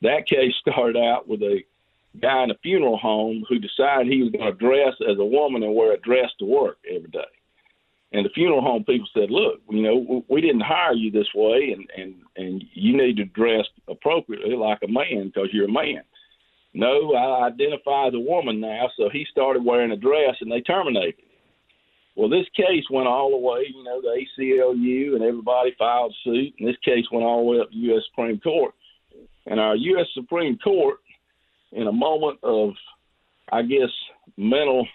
that 0.03 0.27
case 0.27 0.53
started 0.61 0.97
out 0.97 1.29
with 1.29 1.41
a 1.43 1.61
guy 2.21 2.43
in 2.43 2.51
a 2.51 2.59
funeral 2.63 2.99
home 2.99 3.45
who 3.49 3.61
decided 3.61 4.13
he 4.13 4.23
was 4.23 4.33
going 4.33 4.45
to 4.45 4.59
dress 4.59 4.95
as 5.09 5.19
a 5.19 5.25
woman 5.25 5.63
and 5.63 5.75
wear 5.75 5.93
a 5.93 6.01
dress 6.01 6.31
to 6.41 6.45
work 6.45 6.79
every 6.89 7.09
day. 7.11 7.21
And 8.13 8.25
the 8.25 8.31
funeral 8.31 8.63
home 8.63 8.85
people 8.85 9.09
said, 9.13 9.31
"Look, 9.31 9.61
you 9.69 9.83
know, 9.83 10.25
we 10.29 10.41
didn't 10.41 10.61
hire 10.61 10.95
you 10.95 11.11
this 11.11 11.29
way, 11.35 11.75
and 11.77 11.91
and 11.97 12.15
and 12.37 12.65
you 12.73 12.97
need 12.97 13.17
to 13.17 13.25
dress 13.25 13.67
appropriately 13.89 14.55
like 14.55 14.79
a 14.83 14.89
man 14.89 15.27
because 15.27 15.49
you're 15.53 15.69
a 15.69 15.73
man." 15.73 16.03
No, 16.73 17.15
I 17.15 17.47
identify 17.47 18.09
as 18.09 18.15
a 18.15 18.21
woman 18.21 18.61
now, 18.61 18.91
so 18.97 19.09
he 19.09 19.27
started 19.31 19.65
wearing 19.65 19.93
a 19.93 19.97
dress, 19.97 20.37
and 20.41 20.53
they 20.53 20.61
terminated. 20.61 21.15
Well, 22.17 22.31
this 22.31 22.47
case 22.57 22.85
went 22.91 23.09
all 23.09 23.31
the 23.31 23.37
way, 23.37 23.67
you 23.75 23.83
know, 23.83 24.01
the 24.01 24.25
ACLU 24.39 25.15
and 25.15 25.23
everybody 25.23 25.75
filed 25.79 26.15
suit, 26.25 26.55
and 26.59 26.67
this 26.67 26.77
case 26.83 27.05
went 27.13 27.25
all 27.25 27.45
the 27.45 27.51
way 27.51 27.61
up 27.61 27.71
to 27.71 27.77
U.S. 27.77 28.03
Supreme 28.11 28.41
Court. 28.41 28.75
And 29.47 29.61
our 29.61 29.77
U.S. 29.77 30.07
Supreme 30.15 30.59
Court, 30.59 30.99
in 31.73 31.87
a 31.87 31.93
moment 31.93 32.39
of, 32.43 32.71
I 33.53 33.63
guess, 33.63 33.91
mental 34.37 34.89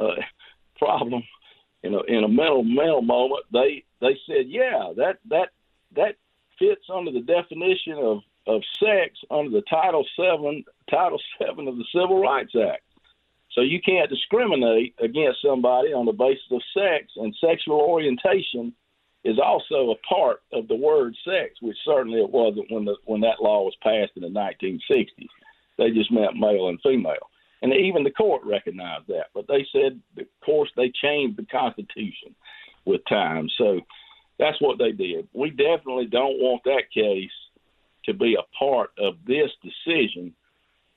uh, 0.00 0.14
problem, 0.78 1.22
in 1.82 1.94
a 1.94 2.02
in 2.02 2.24
a 2.24 2.28
mental 2.28 2.62
mental 2.62 3.02
moment, 3.02 3.44
they 3.52 3.84
they 4.00 4.18
said, 4.26 4.46
yeah, 4.48 4.92
that 4.96 5.18
that 5.28 5.50
that 5.96 6.16
fits 6.58 6.84
under 6.92 7.10
the 7.10 7.20
definition 7.20 7.94
of 7.94 8.18
of 8.46 8.62
sex 8.78 9.16
under 9.30 9.50
the 9.50 9.62
Title 9.62 10.04
Seven 10.16 10.64
Title 10.90 11.20
Seven 11.38 11.68
of 11.68 11.76
the 11.76 11.84
Civil 11.92 12.20
Rights 12.20 12.52
Act. 12.54 12.82
So 13.52 13.62
you 13.62 13.80
can't 13.80 14.08
discriminate 14.08 14.94
against 15.02 15.42
somebody 15.42 15.92
on 15.92 16.06
the 16.06 16.12
basis 16.12 16.44
of 16.52 16.62
sex, 16.72 17.12
and 17.16 17.34
sexual 17.40 17.80
orientation 17.80 18.72
is 19.24 19.38
also 19.38 19.90
a 19.90 20.06
part 20.06 20.42
of 20.52 20.68
the 20.68 20.76
word 20.76 21.14
sex, 21.24 21.54
which 21.60 21.76
certainly 21.84 22.20
it 22.20 22.30
wasn't 22.30 22.70
when 22.70 22.84
the 22.84 22.96
when 23.06 23.20
that 23.22 23.42
law 23.42 23.64
was 23.64 23.76
passed 23.82 24.12
in 24.16 24.22
the 24.22 24.28
1960s. 24.28 25.28
They 25.78 25.90
just 25.90 26.12
meant 26.12 26.36
male 26.36 26.68
and 26.68 26.80
female 26.82 27.30
and 27.62 27.72
even 27.72 28.04
the 28.04 28.10
court 28.10 28.42
recognized 28.44 29.06
that. 29.08 29.26
But 29.34 29.46
they 29.48 29.66
said, 29.72 30.00
of 30.18 30.26
course, 30.44 30.70
they 30.76 30.92
changed 31.02 31.36
the 31.36 31.46
Constitution 31.46 32.34
with 32.86 33.02
time. 33.08 33.48
So 33.58 33.80
that's 34.38 34.60
what 34.60 34.78
they 34.78 34.92
did. 34.92 35.28
We 35.34 35.50
definitely 35.50 36.06
don't 36.06 36.38
want 36.38 36.62
that 36.64 36.84
case 36.92 37.30
to 38.06 38.14
be 38.14 38.34
a 38.34 38.56
part 38.58 38.90
of 38.98 39.14
this 39.26 39.50
decision. 39.62 40.34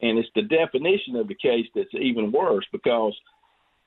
And 0.01 0.17
it's 0.17 0.29
the 0.35 0.43
definition 0.43 1.15
of 1.15 1.27
the 1.27 1.35
case 1.35 1.67
that's 1.75 1.93
even 1.93 2.31
worse 2.31 2.65
because 2.71 3.13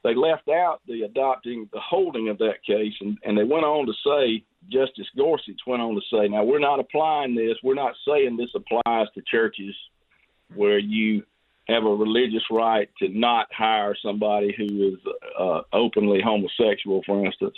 they 0.04 0.14
left 0.14 0.48
out 0.48 0.80
the 0.86 1.02
adopting 1.02 1.68
the 1.72 1.80
holding 1.80 2.28
of 2.28 2.38
that 2.38 2.62
case 2.64 2.92
and, 3.00 3.18
and 3.24 3.36
they 3.36 3.44
went 3.44 3.64
on 3.64 3.86
to 3.86 3.92
say 4.04 4.44
Justice 4.68 5.08
Gorsuch 5.16 5.60
went 5.66 5.82
on 5.82 5.94
to 5.94 6.00
say, 6.12 6.28
now 6.28 6.44
we're 6.44 6.58
not 6.58 6.78
applying 6.78 7.34
this, 7.34 7.56
we're 7.64 7.74
not 7.74 7.94
saying 8.06 8.36
this 8.36 8.54
applies 8.54 9.06
to 9.14 9.22
churches 9.28 9.74
where 10.54 10.78
you 10.78 11.24
have 11.68 11.84
a 11.84 11.94
religious 11.94 12.44
right 12.50 12.88
to 13.00 13.08
not 13.08 13.48
hire 13.52 13.96
somebody 14.00 14.54
who 14.56 14.88
is 14.88 14.98
uh, 15.38 15.62
openly 15.72 16.20
homosexual, 16.22 17.02
for 17.04 17.24
instance. 17.24 17.56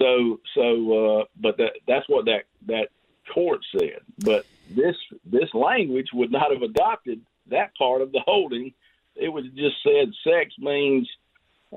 So, 0.00 0.40
so, 0.54 1.20
uh, 1.20 1.24
but 1.40 1.56
that 1.56 1.72
that's 1.86 2.08
what 2.08 2.26
that 2.26 2.44
that 2.66 2.88
court 3.32 3.60
said. 3.76 4.00
But 4.18 4.46
this 4.70 4.94
this 5.24 5.52
language 5.52 6.08
would 6.12 6.30
not 6.30 6.52
have 6.52 6.62
adopted 6.62 7.20
that 7.50 7.74
part 7.76 8.02
of 8.02 8.12
the 8.12 8.20
holding. 8.24 8.72
It 9.16 9.28
would 9.28 9.46
have 9.46 9.54
just 9.54 9.76
said 9.82 10.12
sex 10.22 10.54
means 10.58 11.08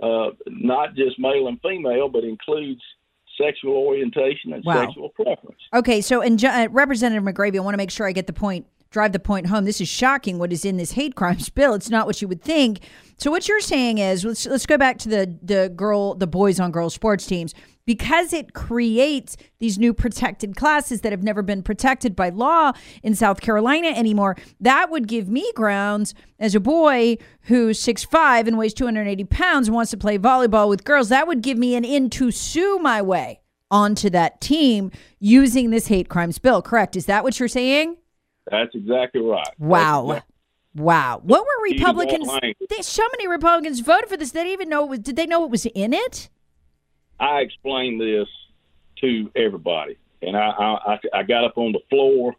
uh, 0.01 0.31
not 0.47 0.93
just 0.93 1.17
male 1.17 1.47
and 1.47 1.59
female, 1.61 2.07
but 2.07 2.23
includes 2.23 2.81
sexual 3.41 3.73
orientation 3.73 4.53
and 4.53 4.63
wow. 4.63 4.85
sexual 4.85 5.09
preference. 5.09 5.59
Okay, 5.73 6.01
so 6.01 6.21
and 6.21 6.43
uh, 6.43 6.67
Representative 6.69 7.23
McCravy, 7.23 7.55
I 7.57 7.59
want 7.59 7.73
to 7.73 7.77
make 7.77 7.89
sure 7.89 8.07
I 8.07 8.11
get 8.11 8.27
the 8.27 8.33
point 8.33 8.67
drive 8.91 9.13
the 9.13 9.19
point 9.19 9.47
home. 9.47 9.63
This 9.65 9.81
is 9.81 9.87
shocking 9.87 10.37
what 10.37 10.53
is 10.53 10.65
in 10.65 10.77
this 10.77 10.91
hate 10.91 11.15
crimes 11.15 11.49
bill. 11.49 11.73
It's 11.73 11.89
not 11.89 12.05
what 12.05 12.21
you 12.21 12.27
would 12.27 12.43
think. 12.43 12.81
So 13.17 13.31
what 13.31 13.47
you're 13.47 13.59
saying 13.61 13.97
is 13.97 14.23
let's 14.23 14.45
let's 14.45 14.65
go 14.65 14.77
back 14.77 14.97
to 14.99 15.09
the 15.09 15.37
the 15.41 15.71
girl 15.75 16.13
the 16.15 16.27
boys 16.27 16.59
on 16.59 16.71
girls 16.71 16.93
sports 16.93 17.25
teams 17.25 17.53
because 17.85 18.31
it 18.31 18.53
creates 18.53 19.37
these 19.59 19.79
new 19.79 19.93
protected 19.93 20.55
classes 20.55 21.01
that 21.01 21.11
have 21.11 21.23
never 21.23 21.41
been 21.41 21.63
protected 21.63 22.15
by 22.15 22.29
law 22.29 22.71
in 23.01 23.15
South 23.15 23.41
Carolina 23.41 23.87
anymore. 23.89 24.37
That 24.59 24.91
would 24.91 25.07
give 25.07 25.27
me 25.29 25.51
grounds 25.55 26.13
as 26.39 26.53
a 26.53 26.59
boy 26.59 27.17
who's 27.43 27.79
six 27.79 28.03
five 28.03 28.47
and 28.47 28.57
weighs 28.57 28.73
280 28.73 29.23
pounds 29.25 29.67
and 29.67 29.75
wants 29.75 29.91
to 29.91 29.97
play 29.97 30.17
volleyball 30.17 30.67
with 30.67 30.83
girls. 30.83 31.09
That 31.09 31.27
would 31.27 31.41
give 31.41 31.57
me 31.57 31.75
an 31.75 31.85
in 31.85 32.09
to 32.11 32.31
sue 32.31 32.79
my 32.79 33.01
way 33.01 33.39
onto 33.69 34.09
that 34.09 34.41
team 34.41 34.91
using 35.19 35.69
this 35.69 35.87
hate 35.87 36.09
crimes 36.09 36.37
bill. 36.39 36.61
Correct? 36.61 36.95
Is 36.95 37.05
that 37.05 37.23
what 37.23 37.39
you're 37.39 37.47
saying? 37.47 37.95
That's 38.49 38.73
exactly 38.73 39.21
right. 39.21 39.47
Wow. 39.59 40.09
Exactly. 40.11 40.35
Wow. 40.75 41.21
What 41.23 41.41
were 41.41 41.63
Republicans? 41.63 42.29
They, 42.69 42.81
so 42.81 43.03
many 43.11 43.27
Republicans 43.27 43.81
voted 43.81 44.09
for 44.09 44.17
this. 44.17 44.31
They 44.31 44.41
didn't 44.41 44.53
even 44.53 44.69
know 44.69 44.85
it 44.85 44.89
was, 44.89 44.99
did 44.99 45.15
they 45.15 45.25
know 45.25 45.43
it 45.43 45.51
was 45.51 45.65
in 45.65 45.93
it? 45.93 46.29
I 47.19 47.39
explained 47.39 47.99
this 47.99 48.27
to 49.01 49.29
everybody. 49.35 49.97
And 50.21 50.37
I, 50.37 50.49
I, 50.49 50.99
I 51.13 51.23
got 51.23 51.43
up 51.43 51.57
on 51.57 51.71
the 51.71 51.81
floor. 51.89 52.35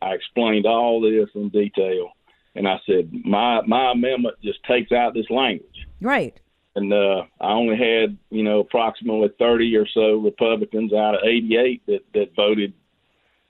I 0.00 0.12
explained 0.12 0.66
all 0.66 1.00
this 1.00 1.28
in 1.34 1.48
detail. 1.50 2.12
And 2.54 2.66
I 2.66 2.80
said, 2.86 3.10
my, 3.24 3.60
my 3.66 3.92
amendment 3.92 4.36
just 4.42 4.62
takes 4.64 4.92
out 4.92 5.12
this 5.12 5.28
language. 5.28 5.86
Right. 6.00 6.38
And 6.74 6.92
uh, 6.92 7.24
I 7.40 7.52
only 7.52 7.76
had, 7.76 8.16
you 8.30 8.42
know, 8.42 8.60
approximately 8.60 9.30
30 9.38 9.76
or 9.76 9.86
so 9.88 10.16
Republicans 10.16 10.92
out 10.92 11.14
of 11.14 11.20
88 11.24 11.82
that, 11.86 12.00
that 12.14 12.34
voted 12.36 12.72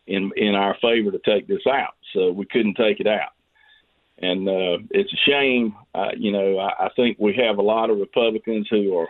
in 0.07 0.31
in 0.37 0.55
our 0.55 0.77
favor 0.81 1.11
to 1.11 1.19
take 1.19 1.47
this 1.47 1.67
out. 1.67 1.95
So 2.13 2.31
we 2.31 2.47
couldn't 2.47 2.75
take 2.75 3.01
it 3.01 3.07
out, 3.07 3.33
and 4.19 4.49
uh, 4.49 4.79
it's 4.91 5.13
a 5.13 5.31
shame. 5.31 5.75
Uh, 5.95 6.13
you 6.17 6.33
know, 6.33 6.59
I, 6.59 6.87
I 6.87 6.89
think 6.97 7.19
we 7.19 7.35
have 7.35 7.59
a 7.59 7.63
lot 7.63 7.91
of 7.91 7.99
Republicans 7.99 8.69
who 8.71 8.97
are, 8.97 9.09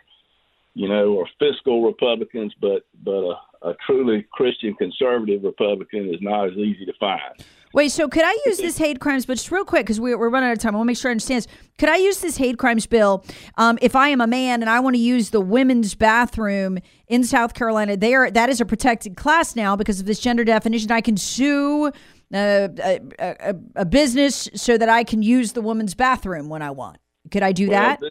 you 0.74 0.88
know, 0.88 1.20
are 1.20 1.28
fiscal 1.38 1.84
Republicans, 1.84 2.54
but 2.60 2.82
but 3.02 3.22
a, 3.22 3.34
a 3.62 3.74
truly 3.86 4.26
Christian 4.32 4.74
conservative 4.74 5.42
Republican 5.44 6.08
is 6.12 6.20
not 6.20 6.48
as 6.48 6.56
easy 6.56 6.84
to 6.84 6.92
find. 6.98 7.44
Wait, 7.76 7.90
so 7.90 8.08
could 8.08 8.24
I 8.24 8.34
use 8.46 8.56
this 8.56 8.78
hate 8.78 9.00
crimes, 9.00 9.26
but 9.26 9.34
just 9.34 9.50
real 9.50 9.64
quick, 9.64 9.84
because 9.84 10.00
we're, 10.00 10.16
we're 10.16 10.30
running 10.30 10.48
out 10.48 10.52
of 10.54 10.58
time. 10.60 10.74
I 10.74 10.78
want 10.78 10.86
to 10.86 10.90
make 10.92 10.96
sure 10.96 11.10
I 11.10 11.12
understand. 11.12 11.46
Could 11.78 11.90
I 11.90 11.96
use 11.96 12.20
this 12.20 12.38
hate 12.38 12.56
crimes 12.56 12.86
bill 12.86 13.22
um, 13.58 13.78
if 13.82 13.94
I 13.94 14.08
am 14.08 14.22
a 14.22 14.26
man 14.26 14.62
and 14.62 14.70
I 14.70 14.80
want 14.80 14.96
to 14.96 15.00
use 15.00 15.28
the 15.28 15.42
women's 15.42 15.94
bathroom 15.94 16.78
in 17.08 17.22
South 17.22 17.52
Carolina? 17.52 17.96
They 17.96 18.14
are 18.14 18.30
that 18.30 18.48
is 18.48 18.62
a 18.62 18.64
protected 18.64 19.16
class 19.16 19.54
now 19.54 19.76
because 19.76 20.00
of 20.00 20.06
this 20.06 20.20
gender 20.20 20.42
definition. 20.42 20.90
I 20.90 21.02
can 21.02 21.18
sue 21.18 21.88
uh, 21.88 21.90
a, 22.32 23.00
a, 23.18 23.54
a, 23.76 23.84
business 23.84 24.48
so 24.54 24.78
that 24.78 24.88
I 24.88 25.04
can 25.04 25.22
use 25.22 25.52
the 25.52 25.60
woman's 25.60 25.94
bathroom 25.94 26.48
when 26.48 26.62
I 26.62 26.70
want. 26.70 26.96
Could 27.30 27.42
I 27.42 27.52
do 27.52 27.68
well, 27.68 27.80
that? 27.80 28.00
This, 28.00 28.10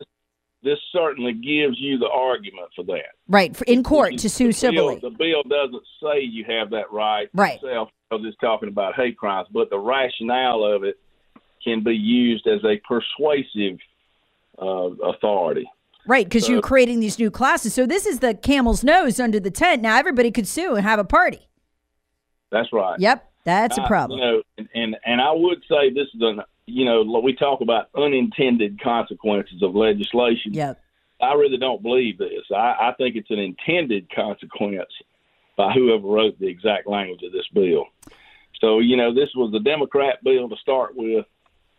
this, 0.65 0.79
certainly 0.91 1.31
gives 1.31 1.79
you 1.79 1.97
the 1.97 2.09
argument 2.09 2.67
for 2.75 2.83
that. 2.85 3.13
Right, 3.29 3.59
in 3.63 3.83
court 3.83 4.17
to 4.17 4.29
sue 4.29 4.51
civilly. 4.51 4.99
The 5.01 5.11
bill 5.11 5.43
doesn't 5.43 5.83
say 6.03 6.21
you 6.21 6.43
have 6.45 6.71
that 6.71 6.91
right. 6.91 7.29
Right. 7.33 7.55
Itself 7.55 7.89
because 8.09 8.25
it's 8.25 8.37
talking 8.39 8.69
about 8.69 8.95
hate 8.95 9.17
crimes, 9.17 9.47
but 9.53 9.69
the 9.69 9.79
rationale 9.79 10.63
of 10.65 10.83
it 10.83 10.99
can 11.63 11.83
be 11.83 11.95
used 11.95 12.47
as 12.47 12.59
a 12.63 12.81
persuasive 12.87 13.79
uh, 14.61 14.89
authority. 15.09 15.69
Right, 16.07 16.25
because 16.25 16.45
so, 16.45 16.51
you're 16.51 16.61
creating 16.61 16.99
these 16.99 17.17
new 17.17 17.31
classes. 17.31 17.73
So 17.73 17.85
this 17.85 18.05
is 18.05 18.19
the 18.19 18.35
camel's 18.35 18.83
nose 18.83 19.19
under 19.19 19.39
the 19.39 19.49
tent. 19.51 19.81
Now 19.81 19.97
everybody 19.97 20.31
could 20.31 20.47
sue 20.47 20.75
and 20.75 20.85
have 20.85 20.99
a 20.99 21.03
party. 21.03 21.47
That's 22.51 22.71
right. 22.71 22.99
Yep, 22.99 23.31
that's 23.43 23.77
a 23.77 23.87
problem. 23.87 24.19
you 24.19 24.25
know, 24.25 24.43
and, 24.57 24.69
and 24.75 24.95
and 25.05 25.21
I 25.21 25.31
would 25.31 25.63
say 25.67 25.89
this 25.89 26.07
is 26.13 26.21
an 26.21 26.41
you 26.67 26.85
know 26.85 27.03
we 27.23 27.33
talk 27.35 27.61
about 27.61 27.89
unintended 27.95 28.81
consequences 28.81 29.61
of 29.61 29.75
legislation. 29.75 30.53
Yep. 30.53 30.81
I 31.21 31.33
really 31.33 31.57
don't 31.57 31.81
believe 31.81 32.17
this. 32.17 32.43
I, 32.53 32.75
I 32.89 32.93
think 32.97 33.15
it's 33.15 33.31
an 33.31 33.39
intended 33.39 34.13
consequence 34.13 34.91
by 35.55 35.71
whoever 35.71 36.05
wrote 36.05 36.37
the 36.39 36.47
exact 36.47 36.87
language 36.87 37.23
of 37.23 37.31
this 37.31 37.47
bill. 37.53 37.85
So, 38.59 38.79
you 38.79 38.97
know, 38.97 39.13
this 39.13 39.29
was 39.35 39.53
a 39.53 39.59
Democrat 39.59 40.23
bill 40.23 40.49
to 40.49 40.55
start 40.57 40.95
with, 40.95 41.25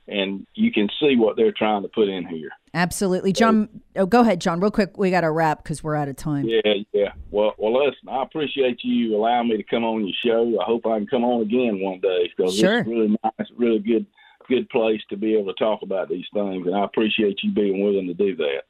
and 0.09 0.47
you 0.55 0.73
can 0.73 0.89
see 1.01 1.17
what 1.17 1.37
they're 1.37 1.53
trying 1.53 1.83
to 1.83 1.89
put 1.89 2.09
in 2.09 2.27
here. 2.27 2.51
Absolutely, 2.73 3.33
John. 3.33 3.69
Oh, 3.97 4.07
go 4.07 4.21
ahead, 4.21 4.41
John. 4.41 4.61
Real 4.61 4.71
quick, 4.71 4.97
we 4.97 5.11
got 5.11 5.23
to 5.23 5.31
wrap 5.31 5.63
because 5.63 5.83
we're 5.83 5.97
out 5.97 6.09
of 6.09 6.17
time. 6.17 6.47
Yeah, 6.47 6.75
yeah. 6.93 7.13
Well, 7.31 7.55
well, 7.59 7.85
listen. 7.85 8.09
I 8.09 8.23
appreciate 8.23 8.81
you 8.85 9.17
allowing 9.17 9.49
me 9.49 9.57
to 9.57 9.63
come 9.63 9.85
on 9.85 10.07
your 10.07 10.15
show. 10.25 10.61
I 10.61 10.65
hope 10.65 10.87
I 10.87 10.99
can 10.99 11.07
come 11.07 11.25
on 11.25 11.43
again 11.43 11.81
one 11.81 12.01
day 12.01 12.31
because 12.35 12.57
Sure. 12.57 12.79
it's 12.79 12.89
really 12.89 13.17
nice, 13.23 13.49
really 13.57 13.79
good, 13.79 14.07
good 14.49 14.69
place 14.71 15.01
to 15.11 15.17
be 15.17 15.35
able 15.35 15.53
to 15.53 15.59
talk 15.59 15.83
about 15.83 16.09
these 16.09 16.25
things, 16.33 16.67
and 16.67 16.75
I 16.75 16.85
appreciate 16.85 17.39
you 17.43 17.53
being 17.53 17.83
willing 17.83 18.07
to 18.07 18.15
do 18.15 18.37
that. 18.37 18.63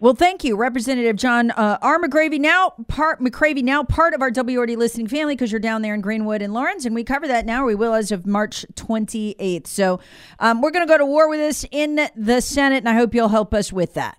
Well, 0.00 0.14
thank 0.14 0.44
you, 0.44 0.56
Representative 0.56 1.16
John 1.16 1.50
uh, 1.52 1.78
R. 1.80 2.00
McGravy. 2.00 2.38
Now 2.38 2.74
part 2.88 3.20
McCravy, 3.20 3.62
now 3.62 3.84
part 3.84 4.14
of 4.14 4.22
our 4.22 4.30
WRD 4.30 4.76
listening 4.76 5.06
family 5.06 5.34
because 5.34 5.52
you're 5.52 5.60
down 5.60 5.82
there 5.82 5.94
in 5.94 6.00
Greenwood 6.00 6.42
and 6.42 6.52
Laurens, 6.52 6.84
and 6.84 6.94
we 6.94 7.04
cover 7.04 7.26
that 7.28 7.46
now. 7.46 7.64
We 7.64 7.74
will 7.74 7.94
as 7.94 8.12
of 8.12 8.26
March 8.26 8.66
28th. 8.74 9.66
So 9.66 10.00
um, 10.38 10.60
we're 10.60 10.70
going 10.70 10.86
to 10.86 10.92
go 10.92 10.98
to 10.98 11.06
war 11.06 11.28
with 11.28 11.40
this 11.40 11.64
in 11.70 12.08
the 12.16 12.40
Senate, 12.40 12.78
and 12.78 12.88
I 12.88 12.94
hope 12.94 13.14
you'll 13.14 13.28
help 13.28 13.54
us 13.54 13.72
with 13.72 13.94
that. 13.94 14.18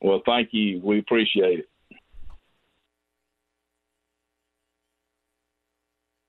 Well, 0.00 0.22
thank 0.24 0.50
you. 0.52 0.80
We 0.82 0.98
appreciate 0.98 1.60
it. 1.60 1.68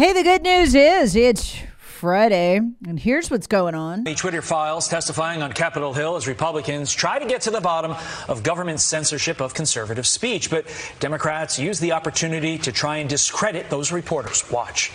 Hey, 0.00 0.14
the 0.14 0.22
good 0.22 0.40
news 0.40 0.74
is 0.74 1.14
it's 1.14 1.58
Friday, 1.76 2.56
and 2.56 2.98
here's 2.98 3.30
what's 3.30 3.46
going 3.46 3.74
on. 3.74 4.04
The 4.04 4.14
Twitter 4.14 4.40
files 4.40 4.88
testifying 4.88 5.42
on 5.42 5.52
Capitol 5.52 5.92
Hill 5.92 6.16
as 6.16 6.26
Republicans 6.26 6.90
try 6.90 7.18
to 7.18 7.26
get 7.26 7.42
to 7.42 7.50
the 7.50 7.60
bottom 7.60 7.94
of 8.26 8.42
government 8.42 8.80
censorship 8.80 9.42
of 9.42 9.52
conservative 9.52 10.06
speech. 10.06 10.48
But 10.48 10.64
Democrats 11.00 11.58
use 11.58 11.78
the 11.80 11.92
opportunity 11.92 12.56
to 12.56 12.72
try 12.72 12.96
and 12.96 13.10
discredit 13.10 13.68
those 13.68 13.92
reporters. 13.92 14.50
Watch. 14.50 14.90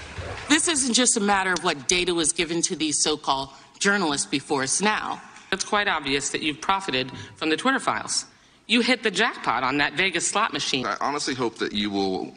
This 0.50 0.68
isn't 0.68 0.96
just 0.96 1.18
a 1.18 1.22
matter 1.22 1.54
of 1.54 1.64
what 1.64 1.88
data 1.88 2.16
was 2.16 2.34
given 2.34 2.64
to 2.64 2.76
these 2.76 2.98
so 2.98 3.16
called 3.16 3.50
journalists 3.78 4.26
before 4.26 4.64
us 4.64 4.82
now. 4.82 5.22
It's 5.52 5.64
quite 5.64 5.88
obvious 5.88 6.32
that 6.32 6.42
you've 6.42 6.62
profited 6.62 7.12
from 7.36 7.52
the 7.52 7.58
Twitter 7.58 7.80
files. 7.80 8.26
You 8.66 8.82
hit 8.82 9.04
the 9.04 9.12
jackpot 9.12 9.62
on 9.62 9.78
that 9.78 9.94
Vegas 9.94 10.28
slot 10.28 10.52
machine. 10.52 10.88
I 10.88 10.98
honestly 11.00 11.36
hope 11.36 11.60
that 11.60 11.74
you 11.74 11.92
will 11.92 12.34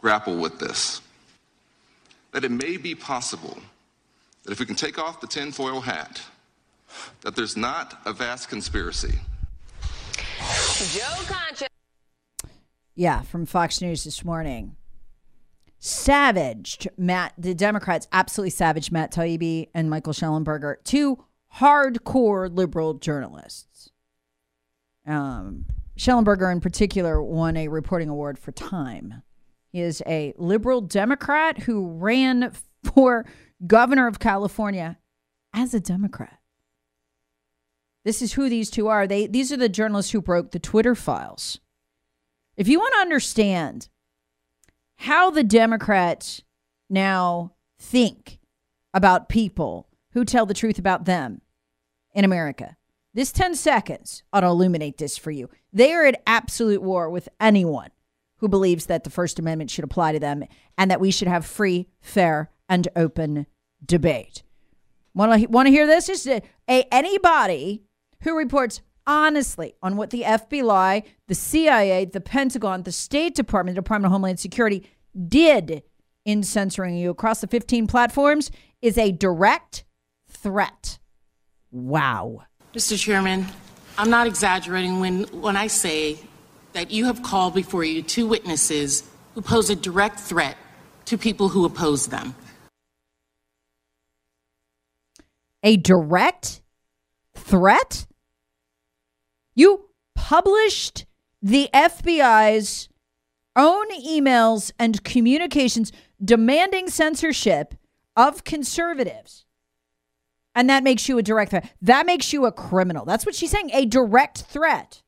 grapple 0.00 0.38
with 0.38 0.58
this. 0.58 1.02
That 2.36 2.44
it 2.44 2.50
may 2.50 2.76
be 2.76 2.94
possible 2.94 3.56
that 4.44 4.52
if 4.52 4.60
we 4.60 4.66
can 4.66 4.76
take 4.76 4.98
off 4.98 5.22
the 5.22 5.26
tinfoil 5.26 5.80
hat, 5.80 6.20
that 7.22 7.34
there's 7.34 7.56
not 7.56 7.98
a 8.04 8.12
vast 8.12 8.50
conspiracy. 8.50 9.20
Joe 10.92 11.22
Concha. 11.24 11.66
Yeah, 12.94 13.22
from 13.22 13.46
Fox 13.46 13.80
News 13.80 14.04
this 14.04 14.22
morning. 14.22 14.76
Savaged 15.78 16.88
Matt, 16.98 17.32
the 17.38 17.54
Democrats 17.54 18.06
absolutely 18.12 18.50
savaged 18.50 18.92
Matt 18.92 19.10
Taibbi 19.14 19.70
and 19.72 19.88
Michael 19.88 20.12
Shellenberger, 20.12 20.74
two 20.84 21.24
hardcore 21.54 22.54
liberal 22.54 22.92
journalists. 22.92 23.88
Um, 25.06 25.64
Shellenberger, 25.96 26.52
in 26.52 26.60
particular, 26.60 27.22
won 27.22 27.56
a 27.56 27.68
reporting 27.68 28.10
award 28.10 28.38
for 28.38 28.52
Time. 28.52 29.22
Is 29.76 30.02
a 30.06 30.32
liberal 30.38 30.80
Democrat 30.80 31.58
who 31.64 31.86
ran 31.86 32.50
for 32.82 33.26
governor 33.66 34.06
of 34.06 34.18
California 34.18 34.96
as 35.52 35.74
a 35.74 35.80
Democrat. 35.80 36.38
This 38.02 38.22
is 38.22 38.32
who 38.32 38.48
these 38.48 38.70
two 38.70 38.88
are. 38.88 39.06
They 39.06 39.26
these 39.26 39.52
are 39.52 39.58
the 39.58 39.68
journalists 39.68 40.12
who 40.12 40.22
broke 40.22 40.52
the 40.52 40.58
Twitter 40.58 40.94
files. 40.94 41.60
If 42.56 42.68
you 42.68 42.78
want 42.78 42.94
to 42.94 43.00
understand 43.00 43.90
how 44.96 45.30
the 45.30 45.44
Democrats 45.44 46.40
now 46.88 47.52
think 47.78 48.38
about 48.94 49.28
people 49.28 49.88
who 50.12 50.24
tell 50.24 50.46
the 50.46 50.54
truth 50.54 50.78
about 50.78 51.04
them 51.04 51.42
in 52.14 52.24
America, 52.24 52.78
this 53.12 53.30
10 53.30 53.54
seconds 53.56 54.22
ought 54.32 54.40
to 54.40 54.46
illuminate 54.46 54.96
this 54.96 55.18
for 55.18 55.30
you. 55.30 55.50
They 55.70 55.92
are 55.92 56.06
at 56.06 56.22
absolute 56.26 56.80
war 56.80 57.10
with 57.10 57.28
anyone 57.38 57.90
who 58.38 58.48
believes 58.48 58.86
that 58.86 59.04
the 59.04 59.10
First 59.10 59.38
Amendment 59.38 59.70
should 59.70 59.84
apply 59.84 60.12
to 60.12 60.20
them 60.20 60.44
and 60.76 60.90
that 60.90 61.00
we 61.00 61.10
should 61.10 61.28
have 61.28 61.46
free, 61.46 61.88
fair, 62.00 62.50
and 62.68 62.88
open 62.96 63.46
debate. 63.84 64.42
Want 65.14 65.40
to 65.40 65.48
want 65.48 65.66
to 65.66 65.70
hear 65.70 65.86
this? 65.86 66.06
Just 66.06 66.26
a, 66.26 66.42
a 66.68 66.86
anybody 66.92 67.82
who 68.22 68.36
reports 68.36 68.82
honestly 69.06 69.74
on 69.82 69.96
what 69.96 70.10
the 70.10 70.22
FBI, 70.22 71.02
the 71.28 71.34
CIA, 71.34 72.04
the 72.04 72.20
Pentagon, 72.20 72.82
the 72.82 72.92
State 72.92 73.34
Department, 73.34 73.76
the 73.76 73.82
Department 73.82 74.06
of 74.06 74.12
Homeland 74.12 74.40
Security 74.40 74.88
did 75.28 75.82
in 76.24 76.42
censoring 76.42 76.96
you 76.96 77.10
across 77.10 77.40
the 77.40 77.46
15 77.46 77.86
platforms 77.86 78.50
is 78.82 78.98
a 78.98 79.12
direct 79.12 79.84
threat. 80.28 80.98
Wow. 81.70 82.42
Mr. 82.74 82.98
Chairman, 82.98 83.46
I'm 83.96 84.10
not 84.10 84.26
exaggerating 84.26 85.00
when, 85.00 85.24
when 85.40 85.56
I 85.56 85.68
say 85.68 86.18
that 86.76 86.90
you 86.90 87.06
have 87.06 87.22
called 87.22 87.54
before 87.54 87.84
you 87.84 88.02
two 88.02 88.26
witnesses 88.26 89.02
who 89.34 89.40
pose 89.40 89.70
a 89.70 89.74
direct 89.74 90.20
threat 90.20 90.58
to 91.06 91.16
people 91.16 91.48
who 91.48 91.64
oppose 91.64 92.08
them. 92.08 92.34
A 95.62 95.78
direct 95.78 96.60
threat? 97.34 98.06
You 99.54 99.88
published 100.14 101.06
the 101.40 101.70
FBI's 101.72 102.90
own 103.56 103.86
emails 103.92 104.70
and 104.78 105.02
communications 105.02 105.92
demanding 106.22 106.90
censorship 106.90 107.74
of 108.14 108.44
conservatives. 108.44 109.46
And 110.54 110.68
that 110.68 110.84
makes 110.84 111.08
you 111.08 111.16
a 111.16 111.22
direct 111.22 111.52
threat. 111.52 111.72
That 111.80 112.04
makes 112.04 112.34
you 112.34 112.44
a 112.44 112.52
criminal. 112.52 113.06
That's 113.06 113.24
what 113.24 113.34
she's 113.34 113.50
saying 113.50 113.70
a 113.72 113.86
direct 113.86 114.42
threat. 114.42 115.02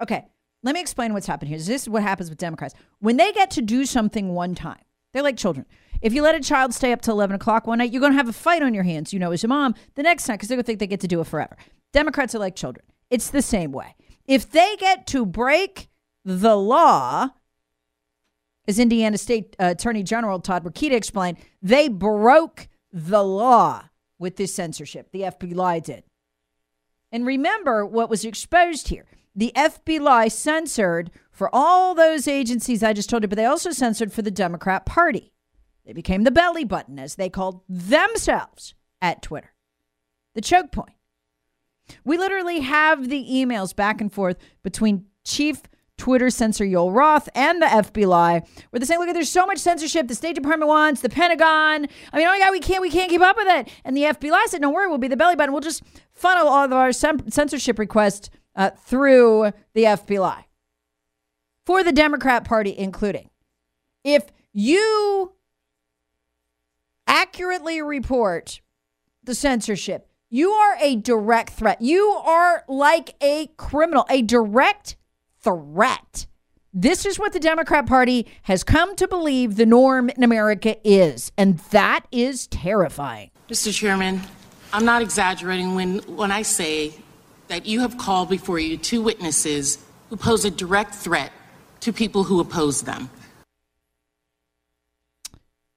Okay, 0.00 0.24
let 0.62 0.74
me 0.74 0.80
explain 0.80 1.12
what's 1.12 1.26
happened 1.26 1.48
here. 1.48 1.58
This 1.58 1.82
is 1.82 1.88
what 1.88 2.02
happens 2.02 2.30
with 2.30 2.38
Democrats. 2.38 2.74
When 3.00 3.16
they 3.16 3.32
get 3.32 3.50
to 3.52 3.62
do 3.62 3.84
something 3.84 4.30
one 4.34 4.54
time, 4.54 4.82
They're 5.12 5.22
like 5.22 5.36
children. 5.36 5.66
If 6.02 6.12
you 6.12 6.22
let 6.22 6.34
a 6.34 6.40
child 6.40 6.74
stay 6.74 6.92
up 6.92 7.00
till 7.00 7.14
11 7.14 7.34
o'clock 7.36 7.66
one 7.66 7.78
night, 7.78 7.92
you're 7.92 8.00
going 8.00 8.12
to 8.12 8.18
have 8.18 8.28
a 8.28 8.32
fight 8.32 8.62
on 8.62 8.74
your 8.74 8.84
hands, 8.84 9.12
you 9.12 9.18
know, 9.18 9.32
as 9.32 9.42
your 9.42 9.48
mom 9.48 9.74
the 9.94 10.02
next 10.02 10.28
night 10.28 10.36
because 10.36 10.48
they're 10.48 10.56
going 10.56 10.64
to 10.64 10.66
think 10.66 10.78
they 10.78 10.86
get 10.86 11.00
to 11.00 11.08
do 11.08 11.20
it 11.20 11.26
forever. 11.26 11.56
Democrats 11.92 12.34
are 12.34 12.38
like 12.38 12.54
children. 12.54 12.84
It's 13.10 13.30
the 13.30 13.42
same 13.42 13.72
way. 13.72 13.96
If 14.26 14.50
they 14.50 14.76
get 14.78 15.06
to 15.08 15.24
break 15.24 15.88
the 16.24 16.54
law, 16.56 17.30
as 18.68 18.78
Indiana 18.78 19.16
State 19.16 19.56
uh, 19.58 19.72
Attorney 19.76 20.02
General 20.02 20.38
Todd 20.40 20.62
Rokita 20.62 20.92
explained, 20.92 21.38
they 21.62 21.88
broke 21.88 22.68
the 22.92 23.22
law 23.22 23.84
with 24.18 24.36
this 24.36 24.54
censorship. 24.54 25.10
The 25.10 25.22
FBI 25.22 25.82
did. 25.82 26.04
And 27.10 27.26
remember 27.26 27.86
what 27.86 28.10
was 28.10 28.24
exposed 28.24 28.88
here. 28.88 29.06
The 29.38 29.52
FBI 29.54 30.32
censored 30.32 31.12
for 31.30 31.48
all 31.52 31.94
those 31.94 32.26
agencies 32.26 32.82
I 32.82 32.92
just 32.92 33.08
told 33.08 33.22
you, 33.22 33.28
but 33.28 33.36
they 33.36 33.44
also 33.44 33.70
censored 33.70 34.12
for 34.12 34.20
the 34.20 34.32
Democrat 34.32 34.84
Party. 34.84 35.32
They 35.86 35.92
became 35.92 36.24
the 36.24 36.32
belly 36.32 36.64
button, 36.64 36.98
as 36.98 37.14
they 37.14 37.30
called 37.30 37.60
themselves 37.68 38.74
at 39.00 39.22
Twitter. 39.22 39.52
The 40.34 40.40
choke 40.40 40.72
point. 40.72 40.96
We 42.04 42.18
literally 42.18 42.62
have 42.62 43.08
the 43.08 43.24
emails 43.30 43.76
back 43.76 44.00
and 44.00 44.12
forth 44.12 44.38
between 44.64 45.06
Chief 45.24 45.62
Twitter 45.98 46.30
censor 46.30 46.64
Yoel 46.64 46.92
Roth 46.92 47.28
and 47.32 47.62
the 47.62 47.66
FBI, 47.66 48.40
where 48.70 48.80
they're 48.80 48.86
saying, 48.86 48.98
"Look, 48.98 49.14
there's 49.14 49.30
so 49.30 49.46
much 49.46 49.58
censorship. 49.58 50.08
The 50.08 50.16
State 50.16 50.34
Department 50.34 50.68
wants 50.68 51.00
the 51.00 51.08
Pentagon. 51.08 51.86
I 52.12 52.16
mean, 52.16 52.26
oh 52.26 52.30
my 52.30 52.40
God, 52.40 52.50
we 52.50 52.58
can't, 52.58 52.82
we 52.82 52.90
can't 52.90 53.08
keep 53.08 53.20
up 53.20 53.36
with 53.36 53.46
it." 53.46 53.68
And 53.84 53.96
the 53.96 54.02
FBI 54.02 54.46
said, 54.46 54.62
"Don't 54.62 54.74
worry, 54.74 54.88
we'll 54.88 54.98
be 54.98 55.06
the 55.06 55.16
belly 55.16 55.36
button. 55.36 55.52
We'll 55.52 55.60
just 55.60 55.84
funnel 56.12 56.48
all 56.48 56.64
of 56.64 56.72
our 56.72 56.92
censorship 56.92 57.78
requests 57.78 58.30
uh, 58.58 58.70
through 58.84 59.52
the 59.72 59.84
FBI 59.84 60.44
for 61.64 61.82
the 61.82 61.92
Democrat 61.92 62.44
Party, 62.44 62.74
including 62.76 63.30
if 64.04 64.26
you 64.52 65.32
accurately 67.06 67.80
report 67.80 68.60
the 69.24 69.34
censorship." 69.34 70.04
You 70.30 70.50
are 70.50 70.76
a 70.78 70.96
direct 70.96 71.54
threat. 71.54 71.80
You 71.80 72.06
are 72.10 72.62
like 72.68 73.14
a 73.22 73.46
criminal, 73.56 74.04
a 74.10 74.20
direct 74.20 74.96
threat. 75.40 76.26
This 76.74 77.06
is 77.06 77.18
what 77.18 77.32
the 77.32 77.40
Democrat 77.40 77.86
Party 77.86 78.26
has 78.42 78.62
come 78.62 78.94
to 78.96 79.08
believe 79.08 79.56
the 79.56 79.64
norm 79.64 80.10
in 80.10 80.22
America 80.22 80.76
is, 80.86 81.32
and 81.38 81.58
that 81.70 82.04
is 82.12 82.46
terrifying. 82.48 83.30
Mr. 83.48 83.72
Chairman, 83.72 84.20
I'm 84.72 84.84
not 84.84 85.00
exaggerating 85.00 85.74
when, 85.74 86.00
when 86.14 86.30
I 86.30 86.42
say 86.42 86.92
that 87.48 87.66
you 87.66 87.80
have 87.80 87.98
called 87.98 88.28
before 88.28 88.58
you 88.58 88.76
two 88.76 89.02
witnesses 89.02 89.78
who 90.10 90.16
pose 90.16 90.44
a 90.44 90.50
direct 90.50 90.94
threat 90.94 91.32
to 91.80 91.92
people 91.92 92.24
who 92.24 92.40
oppose 92.40 92.82
them. 92.82 93.10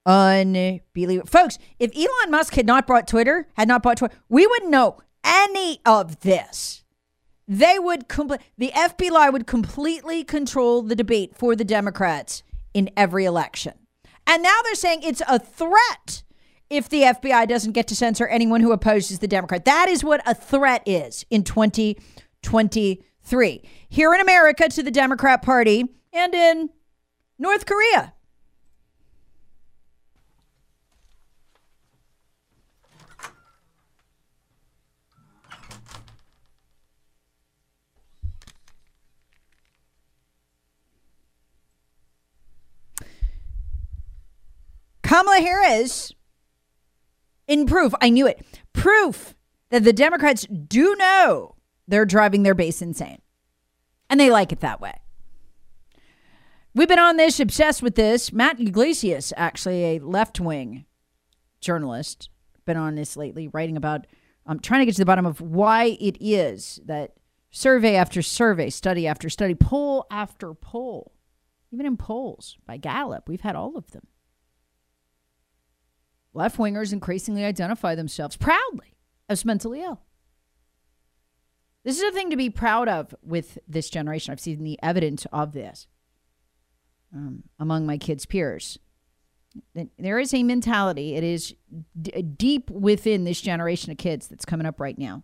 Unbelievable. 0.05 1.27
Folks, 1.27 1.57
if 1.79 1.95
Elon 1.95 2.31
Musk 2.31 2.55
had 2.55 2.65
not 2.65 2.87
bought 2.87 3.07
Twitter, 3.07 3.47
had 3.53 3.67
not 3.67 3.83
bought 3.83 3.97
Twitter, 3.97 4.15
we 4.29 4.47
wouldn't 4.47 4.71
know 4.71 4.97
any 5.23 5.79
of 5.85 6.21
this 6.21 6.81
they 7.51 7.77
would 7.77 8.07
complete 8.07 8.39
the 8.57 8.71
FBI 8.73 9.31
would 9.33 9.45
completely 9.45 10.23
control 10.23 10.81
the 10.81 10.95
debate 10.95 11.35
for 11.35 11.53
the 11.53 11.65
Democrats 11.65 12.43
in 12.73 12.89
every 12.95 13.25
election. 13.25 13.73
And 14.25 14.41
now 14.41 14.57
they're 14.63 14.75
saying 14.75 15.01
it's 15.03 15.21
a 15.27 15.37
threat 15.37 16.23
if 16.71 16.87
the 16.87 17.01
FBI 17.01 17.47
doesn't 17.47 17.73
get 17.73 17.87
to 17.89 17.95
censor 17.95 18.25
anyone 18.27 18.61
who 18.61 18.71
opposes 18.71 19.19
the 19.19 19.27
Democrat. 19.27 19.65
That 19.65 19.89
is 19.89 20.05
what 20.05 20.21
a 20.25 20.33
threat 20.33 20.81
is 20.85 21.25
in 21.29 21.43
2023. 21.43 23.61
Here 23.89 24.13
in 24.13 24.21
America 24.21 24.69
to 24.69 24.81
the 24.81 24.89
Democrat 24.89 25.41
Party 25.41 25.83
and 26.13 26.33
in 26.33 26.69
North 27.37 27.65
Korea. 27.65 28.13
Kamala 45.03 45.41
Harris, 45.41 46.13
in 47.47 47.65
proof, 47.65 47.93
I 48.01 48.09
knew 48.09 48.27
it, 48.27 48.45
proof 48.73 49.35
that 49.69 49.83
the 49.83 49.93
Democrats 49.93 50.45
do 50.45 50.95
know 50.95 51.55
they're 51.87 52.05
driving 52.05 52.43
their 52.43 52.55
base 52.55 52.81
insane. 52.81 53.21
And 54.09 54.19
they 54.19 54.29
like 54.29 54.51
it 54.51 54.59
that 54.59 54.81
way. 54.81 55.01
We've 56.73 56.87
been 56.87 56.99
on 56.99 57.17
this, 57.17 57.39
obsessed 57.39 57.81
with 57.81 57.95
this. 57.95 58.31
Matt 58.31 58.59
Yglesias, 58.59 59.33
actually 59.35 59.83
a 59.83 59.99
left 59.99 60.39
wing 60.39 60.85
journalist, 61.59 62.29
been 62.65 62.77
on 62.77 62.95
this 62.95 63.17
lately, 63.17 63.47
writing 63.47 63.75
about 63.75 64.07
um, 64.45 64.59
trying 64.59 64.81
to 64.81 64.85
get 64.85 64.95
to 64.95 65.01
the 65.01 65.05
bottom 65.05 65.25
of 65.25 65.41
why 65.41 65.97
it 65.99 66.17
is 66.19 66.79
that 66.85 67.13
survey 67.51 67.95
after 67.95 68.21
survey, 68.21 68.69
study 68.69 69.05
after 69.05 69.29
study, 69.29 69.53
poll 69.53 70.05
after 70.09 70.53
poll, 70.53 71.13
even 71.71 71.85
in 71.85 71.97
polls 71.97 72.57
by 72.65 72.77
Gallup, 72.77 73.27
we've 73.27 73.41
had 73.41 73.55
all 73.55 73.77
of 73.77 73.91
them 73.91 74.07
left 76.33 76.57
wingers 76.57 76.93
increasingly 76.93 77.43
identify 77.43 77.95
themselves 77.95 78.37
proudly 78.37 78.95
as 79.29 79.45
mentally 79.45 79.81
ill. 79.81 80.01
This 81.83 81.97
is 81.97 82.03
a 82.03 82.11
thing 82.11 82.29
to 82.29 82.37
be 82.37 82.49
proud 82.49 82.87
of 82.87 83.15
with 83.23 83.57
this 83.67 83.89
generation. 83.89 84.31
I've 84.31 84.39
seen 84.39 84.63
the 84.63 84.79
evidence 84.83 85.25
of 85.33 85.53
this 85.53 85.87
um, 87.13 87.43
among 87.59 87.85
my 87.85 87.97
kids' 87.97 88.25
peers. 88.25 88.77
There 89.97 90.19
is 90.19 90.33
a 90.33 90.43
mentality, 90.43 91.15
it 91.15 91.23
is 91.23 91.55
d- 91.99 92.21
deep 92.21 92.69
within 92.69 93.25
this 93.25 93.41
generation 93.41 93.91
of 93.91 93.97
kids 93.97 94.27
that's 94.27 94.45
coming 94.45 94.65
up 94.65 94.79
right 94.79 94.97
now. 94.97 95.23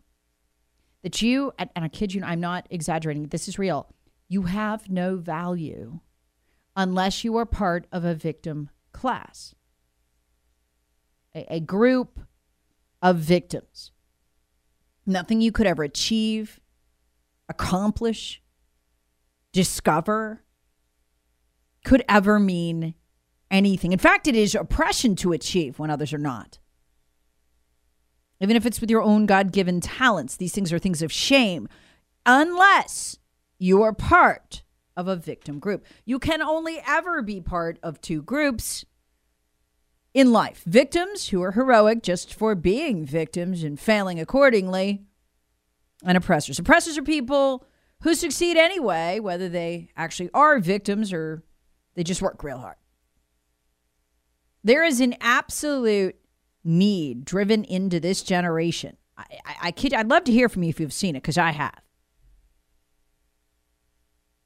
That 1.04 1.22
you, 1.22 1.54
and 1.58 1.70
I 1.76 1.88
kid 1.88 2.14
you, 2.14 2.24
I'm 2.24 2.42
not 2.42 2.68
exaggerating, 2.70 3.28
this 3.28 3.48
is 3.48 3.58
real. 3.58 3.88
You 4.28 4.42
have 4.44 4.90
no 4.90 5.16
value 5.16 6.02
unless 6.76 7.24
you 7.24 7.38
are 7.38 7.46
part 7.46 7.88
of 7.92 8.04
a 8.04 8.14
victim 8.14 8.70
class 8.92 9.56
a, 11.36 11.56
a 11.56 11.60
group 11.60 12.20
of 13.02 13.18
victims. 13.18 13.92
Nothing 15.06 15.42
you 15.42 15.52
could 15.52 15.68
ever 15.68 15.84
achieve, 15.84 16.60
accomplish, 17.48 18.42
discover 19.54 20.44
could 21.86 22.04
ever 22.10 22.38
mean 22.38 22.94
anything. 23.50 23.94
In 23.94 24.00
fact, 24.00 24.28
it 24.28 24.36
is 24.36 24.54
oppression 24.54 25.16
to 25.18 25.32
achieve 25.32 25.80
when 25.80 25.90
others 25.90 26.12
are 26.12 26.18
not. 26.18 26.60
Even 28.42 28.56
if 28.56 28.66
it's 28.66 28.82
with 28.82 28.92
your 28.92 29.02
own 29.02 29.26
God 29.26 29.52
given 29.52 29.80
talents, 29.80 30.36
these 30.36 30.52
things 30.52 30.74
are 30.74 30.80
things 30.80 31.02
of 31.02 31.12
shame, 31.12 31.68
unless 32.26 33.18
you 33.58 33.82
are 33.82 33.94
part 33.94 34.64
of 34.96 35.08
a 35.08 35.16
victim 35.16 35.60
group. 35.60 35.86
You 36.06 36.20
can 36.20 36.42
only 36.42 36.80
ever 36.86 37.22
be 37.22 37.40
part 37.40 37.80
of 37.82 38.02
two 38.02 38.22
groups 38.22 38.86
in 40.18 40.32
life. 40.32 40.64
Victims 40.66 41.28
who 41.28 41.44
are 41.44 41.52
heroic 41.52 42.02
just 42.02 42.34
for 42.34 42.56
being 42.56 43.06
victims 43.06 43.62
and 43.62 43.80
failing 43.80 44.20
accordingly, 44.20 45.04
and 46.04 46.18
oppressors. 46.18 46.58
Oppressors 46.58 46.98
are 46.98 47.04
people 47.04 47.68
who 48.02 48.16
succeed 48.16 48.58
anyway, 48.58 49.20
whether 49.20 49.48
they 49.48 49.92
actually 49.96 50.32
are 50.34 50.58
victims 50.58 51.14
or 51.14 51.44
they 51.94 52.04
just 52.04 52.24
work 52.24 52.44
real 52.44 52.58
hard. 52.58 52.78
There 54.64 54.84
is 54.84 55.02
an 55.02 55.14
absolute 55.22 56.16
need 56.64 57.24
driven 57.24 57.64
into 57.64 58.00
this 58.00 58.24
generation. 58.24 58.98
I, 59.20 59.26
I, 59.46 59.56
I 59.62 59.72
kid, 59.72 59.94
I'd 59.94 60.10
love 60.10 60.24
to 60.24 60.32
hear 60.32 60.50
from 60.50 60.64
you 60.64 60.70
if 60.70 60.80
you've 60.80 60.94
seen 60.94 61.16
it, 61.16 61.22
because 61.22 61.38
I 61.38 61.52
have. 61.52 61.80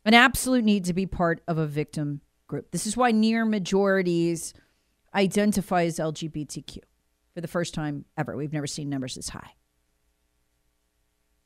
An 0.04 0.16
absolute 0.16 0.66
need 0.66 0.84
to 0.84 0.94
be 0.94 1.06
part 1.06 1.42
of 1.48 1.58
a 1.58 1.66
victim 1.66 2.20
group. 2.48 2.72
This 2.72 2.86
is 2.86 2.98
why 2.98 3.12
near 3.12 3.46
majorities 3.46 4.54
identify 5.14 5.84
as 5.84 5.98
LGBTQ 5.98 6.80
for 7.34 7.42
the 7.42 7.48
first 7.48 7.74
time 7.74 8.06
ever. 8.18 8.36
We've 8.36 8.54
never 8.54 8.68
seen 8.68 8.90
numbers 8.90 9.16
this 9.16 9.30
high. 9.30 9.56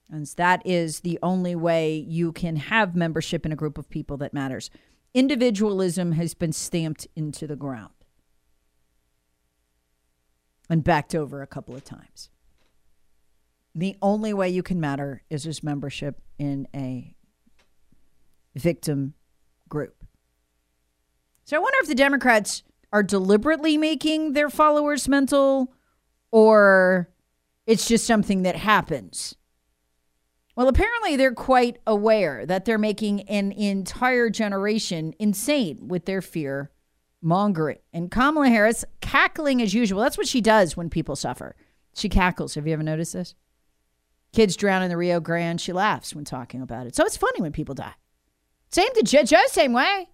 And 0.10 0.26
that 0.38 0.62
is 0.66 1.00
the 1.00 1.18
only 1.24 1.56
way 1.56 1.96
you 1.98 2.32
can 2.32 2.58
have 2.58 2.96
membership 2.96 3.46
in 3.46 3.52
a 3.52 3.56
group 3.56 3.78
of 3.78 3.90
people 3.90 4.18
that 4.18 4.34
matters. 4.34 4.70
Individualism 5.14 6.12
has 6.14 6.34
been 6.34 6.54
stamped 6.54 7.08
into 7.16 7.48
the 7.48 7.56
ground 7.56 7.94
and 10.70 10.84
backed 10.84 11.16
over 11.16 11.42
a 11.42 11.48
couple 11.48 11.76
of 11.76 11.84
times. 11.84 12.30
The 13.74 13.98
only 14.02 14.34
way 14.34 14.50
you 14.50 14.64
can 14.64 14.80
matter 14.80 15.24
is 15.30 15.46
as 15.48 15.64
membership 15.64 16.22
in 16.38 16.68
a 16.74 17.16
victim 18.56 19.16
group. 19.68 20.04
So 21.44 21.58
I 21.58 21.60
wonder 21.60 21.78
if 21.82 21.88
the 21.88 21.96
Democrats 21.96 22.64
are 22.96 23.04
deliberately 23.04 23.78
making 23.78 24.32
their 24.32 24.50
followers 24.50 25.10
mental 25.10 25.74
or 26.32 27.10
it's 27.68 27.90
just 27.90 28.08
something 28.08 28.44
that 28.44 28.56
happens. 28.56 29.36
Well, 30.56 30.70
apparently 30.70 31.18
they're 31.18 31.34
quite 31.34 31.78
aware 31.86 32.46
that 32.46 32.64
they're 32.64 32.78
making 32.78 33.24
an 33.24 33.52
entire 33.52 34.30
generation 34.30 35.14
insane 35.20 35.90
with 35.90 36.06
their 36.06 36.22
fear 36.22 36.72
mongering. 37.22 37.80
And 37.92 38.10
Kamala 38.10 38.48
Harris 38.48 38.86
cackling 39.02 39.62
as 39.62 39.74
usual. 39.74 40.00
That's 40.00 40.18
what 40.18 40.30
she 40.30 40.40
does 40.40 40.78
when 40.78 40.90
people 40.90 41.18
suffer. 41.18 41.58
She 41.96 42.08
cackles. 42.08 42.56
Have 42.56 42.66
you 42.66 42.72
ever 42.72 42.82
noticed 42.82 43.12
this? 43.12 43.36
Kids 44.32 44.56
drown 44.56 44.84
in 44.84 44.90
the 44.90 44.96
Rio 44.96 45.20
Grande. 45.20 45.60
She 45.60 45.74
laughs 45.74 46.16
when 46.16 46.24
talking 46.24 46.62
about 46.62 46.88
it. 46.88 46.96
So 46.96 47.04
it's 47.04 47.18
funny 47.18 47.42
when 47.42 47.52
people 47.52 47.76
die. 47.76 47.96
Same 48.72 48.94
to 48.94 49.04
Joe, 49.04 49.42
same 49.48 49.74
way. 49.74 50.08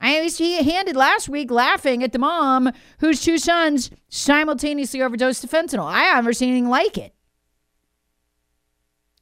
I 0.00 0.28
he 0.28 0.62
handed 0.62 0.96
last 0.96 1.28
week 1.28 1.50
laughing 1.50 2.02
at 2.02 2.12
the 2.12 2.18
mom 2.18 2.70
whose 3.00 3.22
two 3.22 3.38
sons 3.38 3.90
simultaneously 4.08 5.02
overdosed 5.02 5.40
to 5.42 5.48
fentanyl. 5.48 5.86
I 5.86 6.00
haven't 6.00 6.34
seen 6.34 6.50
anything 6.50 6.68
like 6.68 6.98
it. 6.98 7.14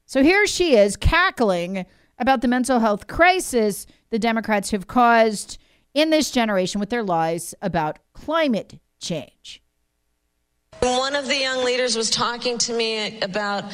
So 0.06 0.22
here 0.22 0.46
she 0.46 0.76
is 0.76 0.96
cackling 0.96 1.87
about 2.18 2.40
the 2.40 2.48
mental 2.48 2.78
health 2.78 3.06
crisis 3.06 3.87
the 4.10 4.18
Democrats 4.18 4.70
have 4.70 4.87
caused 4.87 5.58
in 5.94 6.10
this 6.10 6.30
generation 6.30 6.80
with 6.80 6.90
their 6.90 7.02
lies 7.02 7.54
about 7.62 7.98
climate 8.12 8.78
change. 9.00 9.62
One 10.80 11.14
of 11.14 11.26
the 11.26 11.37
young 11.37 11.64
leaders 11.64 11.96
was 11.96 12.10
talking 12.10 12.58
to 12.58 12.72
me 12.72 13.20
about 13.20 13.64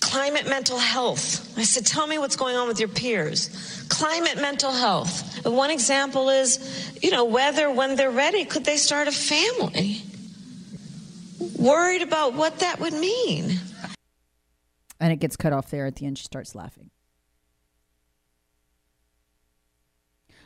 climate 0.00 0.48
mental 0.48 0.78
health. 0.78 1.56
I 1.58 1.64
said, 1.64 1.86
Tell 1.86 2.06
me 2.06 2.18
what's 2.18 2.36
going 2.36 2.56
on 2.56 2.68
with 2.68 2.80
your 2.80 2.88
peers. 2.88 3.86
Climate 3.88 4.36
mental 4.40 4.72
health. 4.72 5.31
But 5.42 5.52
one 5.52 5.70
example 5.70 6.28
is, 6.28 6.92
you 7.02 7.10
know, 7.10 7.24
whether 7.24 7.70
when 7.70 7.96
they're 7.96 8.10
ready, 8.10 8.44
could 8.44 8.64
they 8.64 8.76
start 8.76 9.08
a 9.08 9.12
family? 9.12 10.02
Worried 11.58 12.02
about 12.02 12.34
what 12.34 12.60
that 12.60 12.80
would 12.80 12.92
mean. 12.92 13.58
And 15.00 15.12
it 15.12 15.16
gets 15.16 15.36
cut 15.36 15.52
off 15.52 15.70
there 15.70 15.86
at 15.86 15.96
the 15.96 16.06
end. 16.06 16.18
She 16.18 16.24
starts 16.24 16.54
laughing. 16.54 16.90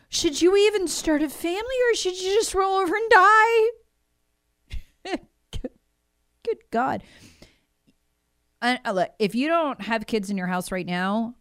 Should 0.08 0.40
you 0.40 0.56
even 0.56 0.88
start 0.88 1.20
a 1.22 1.28
family 1.28 1.76
or 1.90 1.94
should 1.94 2.18
you 2.18 2.34
just 2.34 2.54
roll 2.54 2.76
over 2.76 2.94
and 2.94 3.10
die? 3.10 3.70
Good 5.52 6.58
God. 6.70 7.02
Look, 8.62 9.10
if 9.18 9.34
you 9.34 9.48
don't 9.48 9.80
have 9.82 10.06
kids 10.06 10.30
in 10.30 10.38
your 10.38 10.46
house 10.46 10.72
right 10.72 10.86
now, 10.86 11.34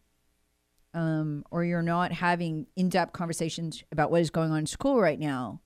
um, 0.95 1.43
or 1.51 1.63
you're 1.63 1.81
not 1.81 2.13
having 2.13 2.65
in 2.75 2.89
depth 2.89 3.11
conversations 3.11 3.83
about 3.91 4.09
what 4.09 4.21
is 4.21 4.29
going 4.29 4.51
on 4.51 4.59
in 4.59 4.65
school 4.65 4.99
right 4.99 5.19
now, 5.19 5.61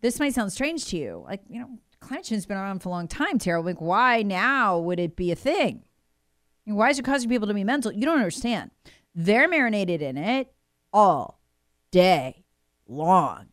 this 0.00 0.20
might 0.20 0.32
sound 0.32 0.52
strange 0.52 0.86
to 0.86 0.96
you. 0.96 1.24
Like, 1.26 1.42
you 1.50 1.60
know, 1.60 1.68
climate 2.00 2.24
change 2.24 2.38
has 2.38 2.46
been 2.46 2.56
around 2.56 2.78
for 2.78 2.88
a 2.88 2.92
long 2.92 3.08
time, 3.08 3.38
Tara. 3.38 3.60
Like, 3.60 3.80
why 3.80 4.22
now 4.22 4.78
would 4.78 5.00
it 5.00 5.16
be 5.16 5.32
a 5.32 5.36
thing? 5.36 5.82
Why 6.64 6.90
is 6.90 6.98
it 6.98 7.04
causing 7.04 7.28
people 7.28 7.48
to 7.48 7.54
be 7.54 7.64
mental? 7.64 7.92
You 7.92 8.02
don't 8.02 8.18
understand. 8.18 8.70
They're 9.14 9.48
marinated 9.48 10.00
in 10.00 10.16
it 10.16 10.52
all 10.92 11.40
day 11.90 12.44
long, 12.86 13.48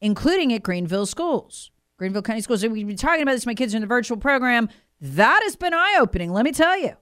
including 0.00 0.52
at 0.52 0.62
Greenville 0.62 1.06
schools, 1.06 1.70
Greenville 1.96 2.22
County 2.22 2.42
schools. 2.42 2.62
We've 2.66 2.86
been 2.86 2.96
talking 2.96 3.22
about 3.22 3.32
this. 3.32 3.46
My 3.46 3.54
kids 3.54 3.72
are 3.72 3.78
in 3.78 3.80
the 3.80 3.86
virtual 3.86 4.18
program. 4.18 4.68
That 5.00 5.40
has 5.44 5.56
been 5.56 5.72
eye 5.72 5.96
opening, 6.00 6.32
let 6.32 6.44
me 6.44 6.52
tell 6.52 6.78
you. 6.78 6.96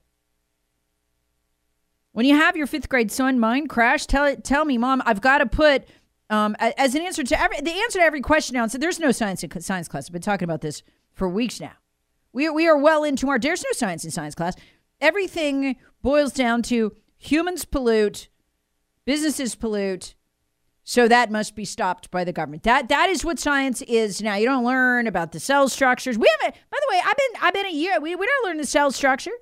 When 2.14 2.27
you 2.27 2.37
have 2.37 2.57
your 2.57 2.68
fifth 2.68 2.88
grade 2.88 3.11
son 3.11 3.40
mind 3.40 3.68
crash, 3.68 4.07
tell 4.07 4.24
it, 4.24 4.44
tell 4.44 4.64
me, 4.64 4.79
mom, 4.79 5.03
I've 5.05 5.20
got 5.20 5.38
to 5.38 5.46
put 5.46 5.85
um, 6.31 6.55
as 6.61 6.94
an 6.94 7.03
answer 7.03 7.24
to 7.24 7.40
every 7.40 7.61
the 7.61 7.72
answer 7.72 7.98
to 7.98 8.05
every 8.05 8.20
question 8.20 8.55
now. 8.55 8.68
So 8.68 8.79
there's 8.79 9.00
no 9.00 9.11
science 9.11 9.42
in 9.42 9.50
science 9.61 9.88
class. 9.88 10.07
I've 10.07 10.12
been 10.12 10.22
talking 10.22 10.44
about 10.44 10.61
this 10.61 10.85
for 11.12 11.29
weeks 11.29 11.61
now. 11.61 11.72
We 12.33 12.48
we 12.50 12.68
are 12.68 12.79
well 12.79 13.03
into 13.03 13.29
our 13.31 13.40
there's 13.40 13.64
no 13.64 13.72
science 13.72 14.05
in 14.05 14.12
science 14.12 14.37
class. 14.37 14.55
Everything 15.00 15.74
boils 16.03 16.33
down 16.33 16.62
to 16.62 16.94
humans 17.16 17.64
pollute, 17.64 18.29
businesses 19.05 19.57
pollute, 19.57 20.14
so 20.85 21.09
that 21.09 21.33
must 21.33 21.57
be 21.57 21.64
stopped 21.64 22.12
by 22.12 22.22
the 22.22 22.33
government. 22.33 22.62
That 22.62 22.88
that 22.90 23.11
is 23.11 23.24
what 23.24 23.40
science 23.40 23.83
is 23.83 24.22
now. 24.22 24.37
You 24.37 24.46
don't 24.46 24.64
learn 24.64 25.09
about 25.09 25.33
the 25.33 25.40
cell 25.40 25.68
structures. 25.68 26.16
We 26.16 26.31
haven't. 26.40 26.55
By 26.70 26.79
the 26.81 26.94
way, 26.94 27.03
I've 27.05 27.16
been 27.16 27.42
I've 27.42 27.55
been 27.55 27.66
a 27.66 27.77
year. 27.77 27.98
We 28.00 28.14
we 28.14 28.24
don't 28.24 28.46
learn 28.46 28.59
the 28.59 28.66
cell 28.66 28.92
structure. 28.92 29.33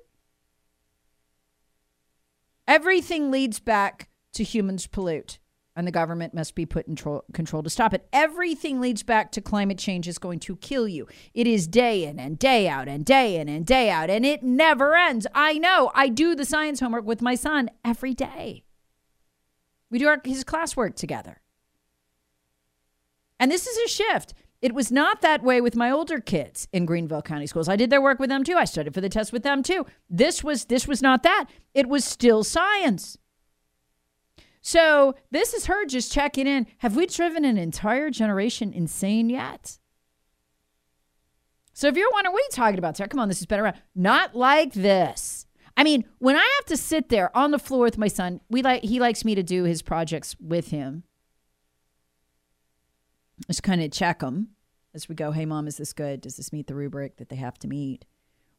Everything 2.67 3.29
leads 3.31 3.59
back 3.59 4.09
to 4.33 4.43
humans 4.43 4.87
pollute, 4.87 5.39
and 5.75 5.85
the 5.85 5.91
government 5.91 6.33
must 6.33 6.55
be 6.55 6.65
put 6.65 6.87
in 6.87 6.95
control, 6.95 7.23
control 7.33 7.63
to 7.63 7.69
stop 7.69 7.93
it. 7.93 8.07
Everything 8.13 8.79
leads 8.79 9.03
back 9.03 9.31
to 9.33 9.41
climate 9.41 9.77
change 9.77 10.07
is 10.07 10.17
going 10.17 10.39
to 10.39 10.55
kill 10.57 10.87
you. 10.87 11.07
It 11.33 11.47
is 11.47 11.67
day 11.67 12.05
in 12.05 12.19
and 12.19 12.39
day 12.39 12.67
out 12.67 12.87
and 12.87 13.03
day 13.03 13.37
in 13.37 13.49
and 13.49 13.65
day 13.65 13.89
out, 13.89 14.09
and 14.09 14.25
it 14.25 14.43
never 14.43 14.95
ends. 14.95 15.27
I 15.35 15.57
know. 15.57 15.91
I 15.93 16.09
do 16.09 16.35
the 16.35 16.45
science 16.45 16.79
homework 16.79 17.05
with 17.05 17.21
my 17.21 17.35
son 17.35 17.69
every 17.83 18.13
day. 18.13 18.63
We 19.89 19.99
do 19.99 20.07
our, 20.07 20.21
his 20.23 20.43
classwork 20.43 20.95
together. 20.95 21.41
And 23.39 23.51
this 23.51 23.67
is 23.67 23.77
a 23.77 23.87
shift. 23.89 24.33
It 24.63 24.73
was 24.73 24.93
not 24.93 25.19
that 25.19 25.43
way 25.43 25.59
with 25.59 25.75
my 25.75 25.91
older 25.91 26.21
kids 26.21 26.69
in 26.71 26.85
Greenville 26.85 27.21
County 27.21 27.47
schools. 27.47 27.67
I 27.67 27.75
did 27.75 27.89
their 27.89 28.01
work 28.01 28.17
with 28.17 28.29
them 28.29 28.45
too. 28.45 28.55
I 28.55 28.63
studied 28.63 28.93
for 28.93 29.01
the 29.01 29.09
test 29.09 29.33
with 29.33 29.43
them 29.43 29.61
too. 29.61 29.85
This 30.09 30.41
was 30.41 30.65
this 30.65 30.87
was 30.87 31.01
not 31.01 31.21
that. 31.23 31.49
It 31.73 31.89
was 31.89 32.05
still 32.05 32.45
science. 32.45 33.17
So 34.61 35.15
this 35.31 35.53
is 35.53 35.65
her 35.65 35.85
just 35.85 36.13
checking 36.13 36.47
in. 36.47 36.65
Have 36.77 36.95
we 36.95 37.07
driven 37.07 37.43
an 37.43 37.57
entire 37.57 38.09
generation 38.09 38.71
insane 38.71 39.29
yet? 39.29 39.79
So 41.73 41.89
if 41.89 41.97
you're 41.97 42.09
wondering 42.13 42.31
what 42.31 42.43
are 42.43 42.45
you 42.45 42.49
talking 42.53 42.79
about, 42.79 42.95
Sarah? 42.95 43.09
Come 43.09 43.19
on, 43.19 43.27
this 43.27 43.41
is 43.41 43.45
better. 43.45 43.73
Not 43.93 44.33
like 44.33 44.71
this. 44.71 45.45
I 45.75 45.83
mean, 45.83 46.05
when 46.19 46.37
I 46.37 46.53
have 46.59 46.65
to 46.67 46.77
sit 46.77 47.09
there 47.09 47.35
on 47.35 47.51
the 47.51 47.59
floor 47.59 47.81
with 47.81 47.97
my 47.97 48.07
son, 48.07 48.39
we 48.49 48.61
like 48.61 48.83
he 48.83 49.01
likes 49.01 49.25
me 49.25 49.35
to 49.35 49.43
do 49.43 49.65
his 49.65 49.81
projects 49.81 50.37
with 50.39 50.69
him. 50.69 51.03
Just 53.47 53.63
kind 53.63 53.81
of 53.81 53.91
check 53.91 54.19
them 54.19 54.49
as 54.93 55.09
we 55.09 55.15
go. 55.15 55.31
Hey, 55.31 55.45
mom, 55.45 55.67
is 55.67 55.77
this 55.77 55.93
good? 55.93 56.21
Does 56.21 56.37
this 56.37 56.53
meet 56.53 56.67
the 56.67 56.75
rubric 56.75 57.17
that 57.17 57.29
they 57.29 57.35
have 57.35 57.57
to 57.59 57.67
meet? 57.67 58.05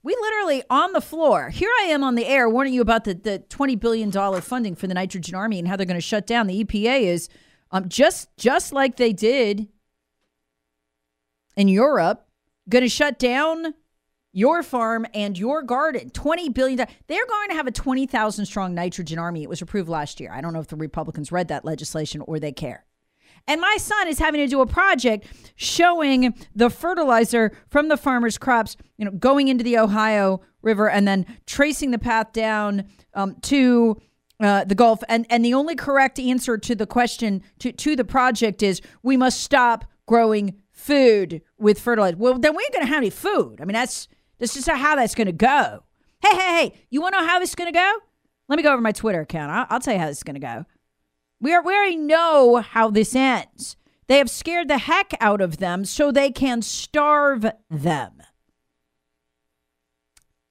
We 0.02 0.14
literally 0.20 0.62
on 0.68 0.92
the 0.92 1.00
floor. 1.00 1.48
Here 1.48 1.70
I 1.80 1.84
am 1.84 2.04
on 2.04 2.14
the 2.14 2.26
air 2.26 2.48
warning 2.48 2.74
you 2.74 2.82
about 2.82 3.04
the, 3.04 3.14
the 3.14 3.42
$20 3.48 3.80
billion 3.80 4.12
funding 4.42 4.74
for 4.74 4.86
the 4.86 4.92
nitrogen 4.92 5.34
army 5.34 5.58
and 5.58 5.66
how 5.66 5.76
they're 5.76 5.86
going 5.86 5.96
to 5.96 6.02
shut 6.02 6.26
down. 6.26 6.46
The 6.46 6.62
EPA 6.62 7.00
is 7.00 7.28
um, 7.70 7.88
just 7.88 8.28
just 8.36 8.72
like 8.72 8.96
they 8.96 9.14
did 9.14 9.68
in 11.56 11.68
Europe, 11.68 12.28
going 12.68 12.82
to 12.82 12.88
shut 12.88 13.18
down 13.18 13.74
your 14.32 14.62
farm 14.62 15.06
and 15.14 15.38
your 15.38 15.62
garden. 15.62 16.10
$20 16.10 16.52
billion. 16.52 16.76
They're 16.76 17.26
going 17.26 17.48
to 17.48 17.54
have 17.54 17.66
a 17.66 17.72
20,000 17.72 18.44
strong 18.44 18.74
nitrogen 18.74 19.18
army. 19.18 19.42
It 19.42 19.48
was 19.48 19.62
approved 19.62 19.88
last 19.88 20.20
year. 20.20 20.30
I 20.32 20.40
don't 20.40 20.52
know 20.52 20.60
if 20.60 20.66
the 20.66 20.76
Republicans 20.76 21.32
read 21.32 21.48
that 21.48 21.64
legislation 21.64 22.20
or 22.22 22.38
they 22.38 22.52
care. 22.52 22.84
And 23.46 23.60
my 23.60 23.76
son 23.78 24.08
is 24.08 24.18
having 24.18 24.40
to 24.40 24.46
do 24.46 24.60
a 24.60 24.66
project 24.66 25.26
showing 25.56 26.34
the 26.54 26.70
fertilizer 26.70 27.52
from 27.68 27.88
the 27.88 27.96
farmer's 27.96 28.38
crops, 28.38 28.76
you 28.96 29.04
know, 29.04 29.10
going 29.10 29.48
into 29.48 29.62
the 29.62 29.78
Ohio 29.78 30.40
River 30.62 30.88
and 30.88 31.06
then 31.06 31.26
tracing 31.46 31.90
the 31.90 31.98
path 31.98 32.32
down 32.32 32.84
um, 33.12 33.36
to 33.42 34.00
uh, 34.40 34.64
the 34.64 34.74
Gulf. 34.74 35.02
And 35.08 35.26
and 35.30 35.44
the 35.44 35.54
only 35.54 35.74
correct 35.74 36.18
answer 36.18 36.56
to 36.58 36.74
the 36.74 36.86
question 36.86 37.42
to 37.58 37.72
to 37.72 37.96
the 37.96 38.04
project 38.04 38.62
is 38.62 38.80
we 39.02 39.16
must 39.16 39.40
stop 39.40 39.84
growing 40.06 40.54
food 40.72 41.42
with 41.58 41.78
fertilizer. 41.78 42.16
Well, 42.16 42.38
then 42.38 42.56
we 42.56 42.62
ain't 42.62 42.72
gonna 42.72 42.86
have 42.86 42.98
any 42.98 43.10
food. 43.10 43.60
I 43.60 43.64
mean, 43.64 43.74
that's 43.74 44.08
that's 44.38 44.54
just 44.54 44.68
how 44.68 44.96
that's 44.96 45.14
gonna 45.14 45.32
go. 45.32 45.84
Hey, 46.20 46.34
hey, 46.36 46.38
hey! 46.38 46.72
You 46.90 47.02
want 47.02 47.14
to 47.14 47.20
know 47.20 47.26
how 47.26 47.38
this 47.38 47.50
is 47.50 47.54
gonna 47.54 47.72
go? 47.72 47.92
Let 48.48 48.56
me 48.56 48.62
go 48.62 48.72
over 48.72 48.82
my 48.82 48.92
Twitter 48.92 49.20
account. 49.20 49.50
I'll, 49.50 49.66
I'll 49.70 49.80
tell 49.80 49.94
you 49.94 50.00
how 50.00 50.06
this 50.06 50.18
is 50.18 50.22
gonna 50.22 50.40
go. 50.40 50.64
We, 51.44 51.54
already 51.54 51.96
know 51.96 52.56
how 52.56 52.88
this 52.88 53.14
ends. 53.14 53.76
They 54.06 54.16
have 54.16 54.30
scared 54.30 54.68
the 54.68 54.78
heck 54.78 55.12
out 55.20 55.42
of 55.42 55.58
them 55.58 55.84
so 55.84 56.10
they 56.10 56.30
can 56.30 56.62
starve 56.62 57.44
them. 57.70 58.22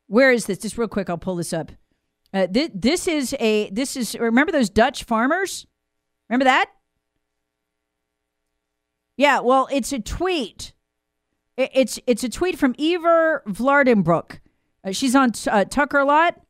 Where 0.06 0.32
is 0.32 0.45
this? 0.45 0.60
Just 0.60 0.77
real 0.77 0.88
quick, 0.88 1.10
I'll 1.10 1.17
pull 1.17 1.36
this 1.36 1.51
up. 1.51 1.71
Uh, 2.32 2.45
th- 2.45 2.69
this 2.75 3.08
is 3.08 3.36
a 3.39 3.71
this 3.71 3.97
is 3.97 4.13
remember 4.19 4.51
those 4.51 4.69
Dutch 4.69 5.03
farmers? 5.03 5.65
Remember 6.29 6.45
that? 6.45 6.69
Yeah, 9.17 9.39
well, 9.39 9.67
it's 9.71 9.91
a 9.93 9.99
tweet. 9.99 10.73
It's 11.58 11.99
it's 12.06 12.23
a 12.23 12.29
tweet 12.29 12.60
from 12.60 12.75
Eva 12.77 13.41
Vlaardingbroek. 13.47 14.39
Uh, 14.84 14.91
she's 14.91 15.15
on 15.15 15.32
uh, 15.49 15.65
Tucker 15.65 15.97
a 15.97 16.06
lot 16.06 16.42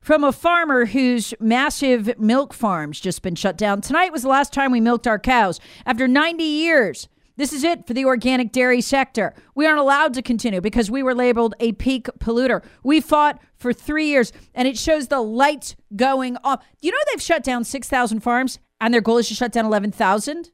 from 0.00 0.24
a 0.24 0.32
farmer 0.32 0.86
whose 0.86 1.34
massive 1.40 2.18
milk 2.18 2.54
farm's 2.54 3.00
just 3.00 3.22
been 3.22 3.34
shut 3.34 3.56
down. 3.56 3.80
Tonight 3.80 4.12
was 4.12 4.22
the 4.22 4.28
last 4.28 4.52
time 4.52 4.72
we 4.72 4.80
milked 4.80 5.06
our 5.06 5.18
cows. 5.18 5.60
After 5.84 6.08
90 6.08 6.42
years, 6.42 7.08
this 7.36 7.52
is 7.52 7.64
it 7.64 7.86
for 7.86 7.94
the 7.94 8.04
organic 8.04 8.52
dairy 8.52 8.80
sector. 8.80 9.34
We 9.54 9.66
aren't 9.66 9.78
allowed 9.78 10.14
to 10.14 10.22
continue 10.22 10.60
because 10.60 10.90
we 10.90 11.02
were 11.02 11.14
labeled 11.14 11.54
a 11.60 11.72
peak 11.72 12.06
polluter. 12.18 12.64
We 12.82 13.00
fought 13.00 13.40
for 13.56 13.72
three 13.72 14.06
years, 14.06 14.32
and 14.54 14.66
it 14.66 14.78
shows 14.78 15.08
the 15.08 15.20
lights 15.20 15.76
going 15.94 16.36
off. 16.44 16.64
You 16.80 16.92
know, 16.92 16.98
they've 17.10 17.22
shut 17.22 17.42
down 17.42 17.64
6,000 17.64 18.20
farms, 18.20 18.58
and 18.80 18.92
their 18.92 19.00
goal 19.00 19.18
is 19.18 19.28
to 19.28 19.34
shut 19.34 19.52
down 19.52 19.66
11,000? 19.66 20.50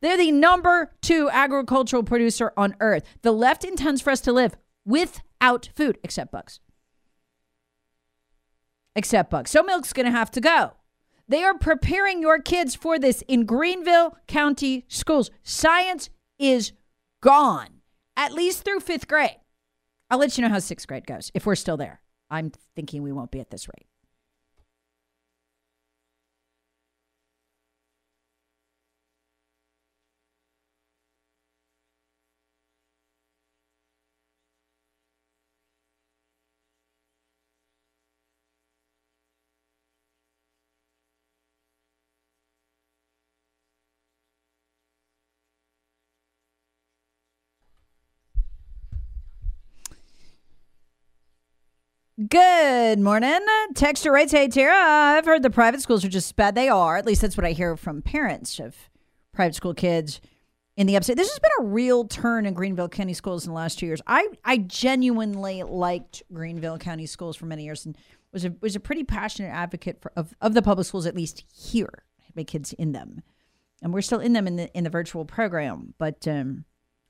They're 0.00 0.16
the 0.18 0.32
number 0.32 0.92
two 1.00 1.30
agricultural 1.30 2.02
producer 2.02 2.52
on 2.56 2.76
earth. 2.80 3.04
The 3.22 3.32
left 3.32 3.64
intends 3.64 4.02
for 4.02 4.10
us 4.10 4.20
to 4.22 4.32
live 4.32 4.56
without 4.84 5.70
food, 5.74 5.98
except 6.02 6.32
bugs 6.32 6.60
except 8.96 9.30
bugs. 9.30 9.50
So 9.50 9.62
milk's 9.62 9.92
going 9.92 10.06
to 10.06 10.12
have 10.12 10.30
to 10.32 10.40
go. 10.40 10.72
They 11.26 11.42
are 11.42 11.56
preparing 11.56 12.20
your 12.20 12.38
kids 12.38 12.74
for 12.74 12.98
this 12.98 13.22
in 13.26 13.46
Greenville 13.46 14.16
County 14.26 14.84
schools. 14.88 15.30
Science 15.42 16.10
is 16.38 16.72
gone, 17.22 17.80
at 18.16 18.32
least 18.32 18.64
through 18.64 18.80
fifth 18.80 19.08
grade. 19.08 19.38
I'll 20.10 20.18
let 20.18 20.36
you 20.36 20.42
know 20.42 20.50
how 20.50 20.58
sixth 20.58 20.86
grade 20.86 21.06
goes 21.06 21.30
if 21.34 21.46
we're 21.46 21.54
still 21.54 21.76
there. 21.76 22.00
I'm 22.30 22.52
thinking 22.76 23.02
we 23.02 23.12
won't 23.12 23.30
be 23.30 23.40
at 23.40 23.50
this 23.50 23.68
rate. 23.68 23.86
Good 52.28 53.00
morning. 53.00 53.40
Texture 53.74 54.12
writes, 54.12 54.30
Hey, 54.30 54.46
Tara, 54.46 54.76
I've 54.76 55.24
heard 55.24 55.42
the 55.42 55.50
private 55.50 55.80
schools 55.80 56.04
are 56.04 56.08
just 56.08 56.36
bad. 56.36 56.54
They 56.54 56.68
are. 56.68 56.96
At 56.96 57.06
least 57.06 57.20
that's 57.20 57.36
what 57.36 57.44
I 57.44 57.50
hear 57.50 57.76
from 57.76 58.02
parents 58.02 58.60
of 58.60 58.76
private 59.32 59.56
school 59.56 59.74
kids 59.74 60.20
in 60.76 60.86
the 60.86 60.96
upstate. 60.96 61.16
This 61.16 61.28
has 61.28 61.38
been 61.40 61.66
a 61.66 61.70
real 61.70 62.04
turn 62.06 62.46
in 62.46 62.54
Greenville 62.54 62.88
County 62.88 63.14
schools 63.14 63.44
in 63.44 63.50
the 63.50 63.56
last 63.56 63.80
two 63.80 63.86
years. 63.86 64.00
I, 64.06 64.28
I 64.44 64.58
genuinely 64.58 65.64
liked 65.64 66.22
Greenville 66.32 66.78
County 66.78 67.06
schools 67.06 67.36
for 67.36 67.46
many 67.46 67.64
years 67.64 67.84
and 67.84 67.98
was 68.32 68.44
a, 68.44 68.54
was 68.60 68.76
a 68.76 68.80
pretty 68.80 69.02
passionate 69.02 69.48
advocate 69.48 70.00
for, 70.00 70.12
of, 70.14 70.34
of 70.40 70.54
the 70.54 70.62
public 70.62 70.86
schools, 70.86 71.06
at 71.06 71.16
least 71.16 71.42
here. 71.52 72.04
My 72.36 72.44
kids 72.44 72.72
in 72.74 72.92
them. 72.92 73.22
And 73.82 73.92
we're 73.92 74.02
still 74.02 74.20
in 74.20 74.34
them 74.34 74.46
in 74.46 74.54
the, 74.54 74.72
in 74.72 74.84
the 74.84 74.90
virtual 74.90 75.24
program. 75.24 75.94
But, 75.98 76.28
um, 76.28 76.64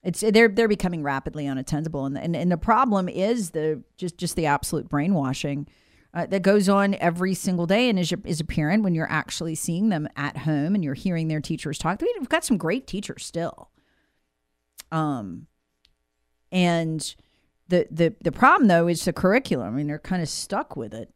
it's 0.05 0.21
they're 0.21 0.49
they're 0.49 0.69
becoming 0.69 1.03
rapidly 1.03 1.47
unattendable, 1.47 2.07
and 2.07 2.19
and, 2.19 2.37
and 2.37 2.53
the 2.53 2.57
problem 2.57 3.09
is 3.09 3.51
the 3.51 3.83
just 3.97 4.19
just 4.19 4.37
the 4.37 4.47
absolute 4.47 4.89
brainwashing 4.89 5.67
uh, 6.13 6.27
that 6.27 6.43
goes 6.43 6.69
on 6.69 6.95
every 6.95 7.35
single 7.35 7.67
day. 7.67 7.89
And 7.89 7.99
is, 7.99 8.13
a, 8.13 8.19
as 8.25 8.41
a 8.41 8.45
parent, 8.45 8.85
when 8.85 8.95
you're 8.95 9.11
actually 9.11 9.55
seeing 9.55 9.89
them 9.89 10.09
at 10.17 10.39
home 10.39 10.75
and 10.75 10.85
you're 10.85 10.95
hearing 10.95 11.29
their 11.29 11.41
teachers 11.41 11.79
talk, 11.79 12.01
we've 12.01 12.29
got 12.29 12.45
some 12.45 12.57
great 12.57 12.87
teachers 12.87 13.25
still. 13.25 13.71
Um, 14.93 15.49
and 16.53 17.15
the 17.69 17.89
the 17.91 18.15
the 18.21 18.31
problem 18.33 18.69
though 18.69 18.87
is 18.87 19.05
the 19.05 19.13
curriculum. 19.13 19.75
I 19.75 19.77
mean, 19.77 19.87
they're 19.87 19.99
kind 19.99 20.23
of 20.23 20.29
stuck 20.29 20.77
with 20.77 20.95
it, 20.95 21.13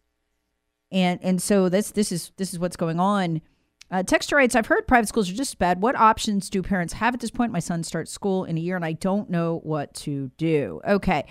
and 0.91 1.21
and 1.23 1.41
so 1.41 1.69
this 1.69 1.91
this 1.91 2.11
is 2.11 2.33
this 2.37 2.53
is 2.53 2.59
what's 2.59 2.77
going 2.77 2.99
on. 2.99 3.43
Uh, 3.91 4.03
Texture 4.03 4.37
writes, 4.37 4.55
I've 4.55 4.67
heard 4.67 4.87
private 4.87 5.09
schools 5.09 5.31
are 5.31 5.35
just 5.35 5.59
bad. 5.59 5.81
What 5.81 5.97
options 5.97 6.51
do 6.51 6.63
parents 6.63 6.95
have 6.95 7.15
at 7.15 7.21
this 7.21 7.31
point? 7.31 7.53
My 7.53 7.59
son 7.59 7.83
starts 7.83 8.13
school 8.13 8.45
in 8.45 8.59
a 8.59 8.61
year 8.61 8.77
and 8.77 8.85
I 8.85 8.93
don't 8.93 9.31
know 9.31 9.61
what 9.63 9.95
to 9.95 10.31
do. 10.37 10.81
Okay. 10.87 11.25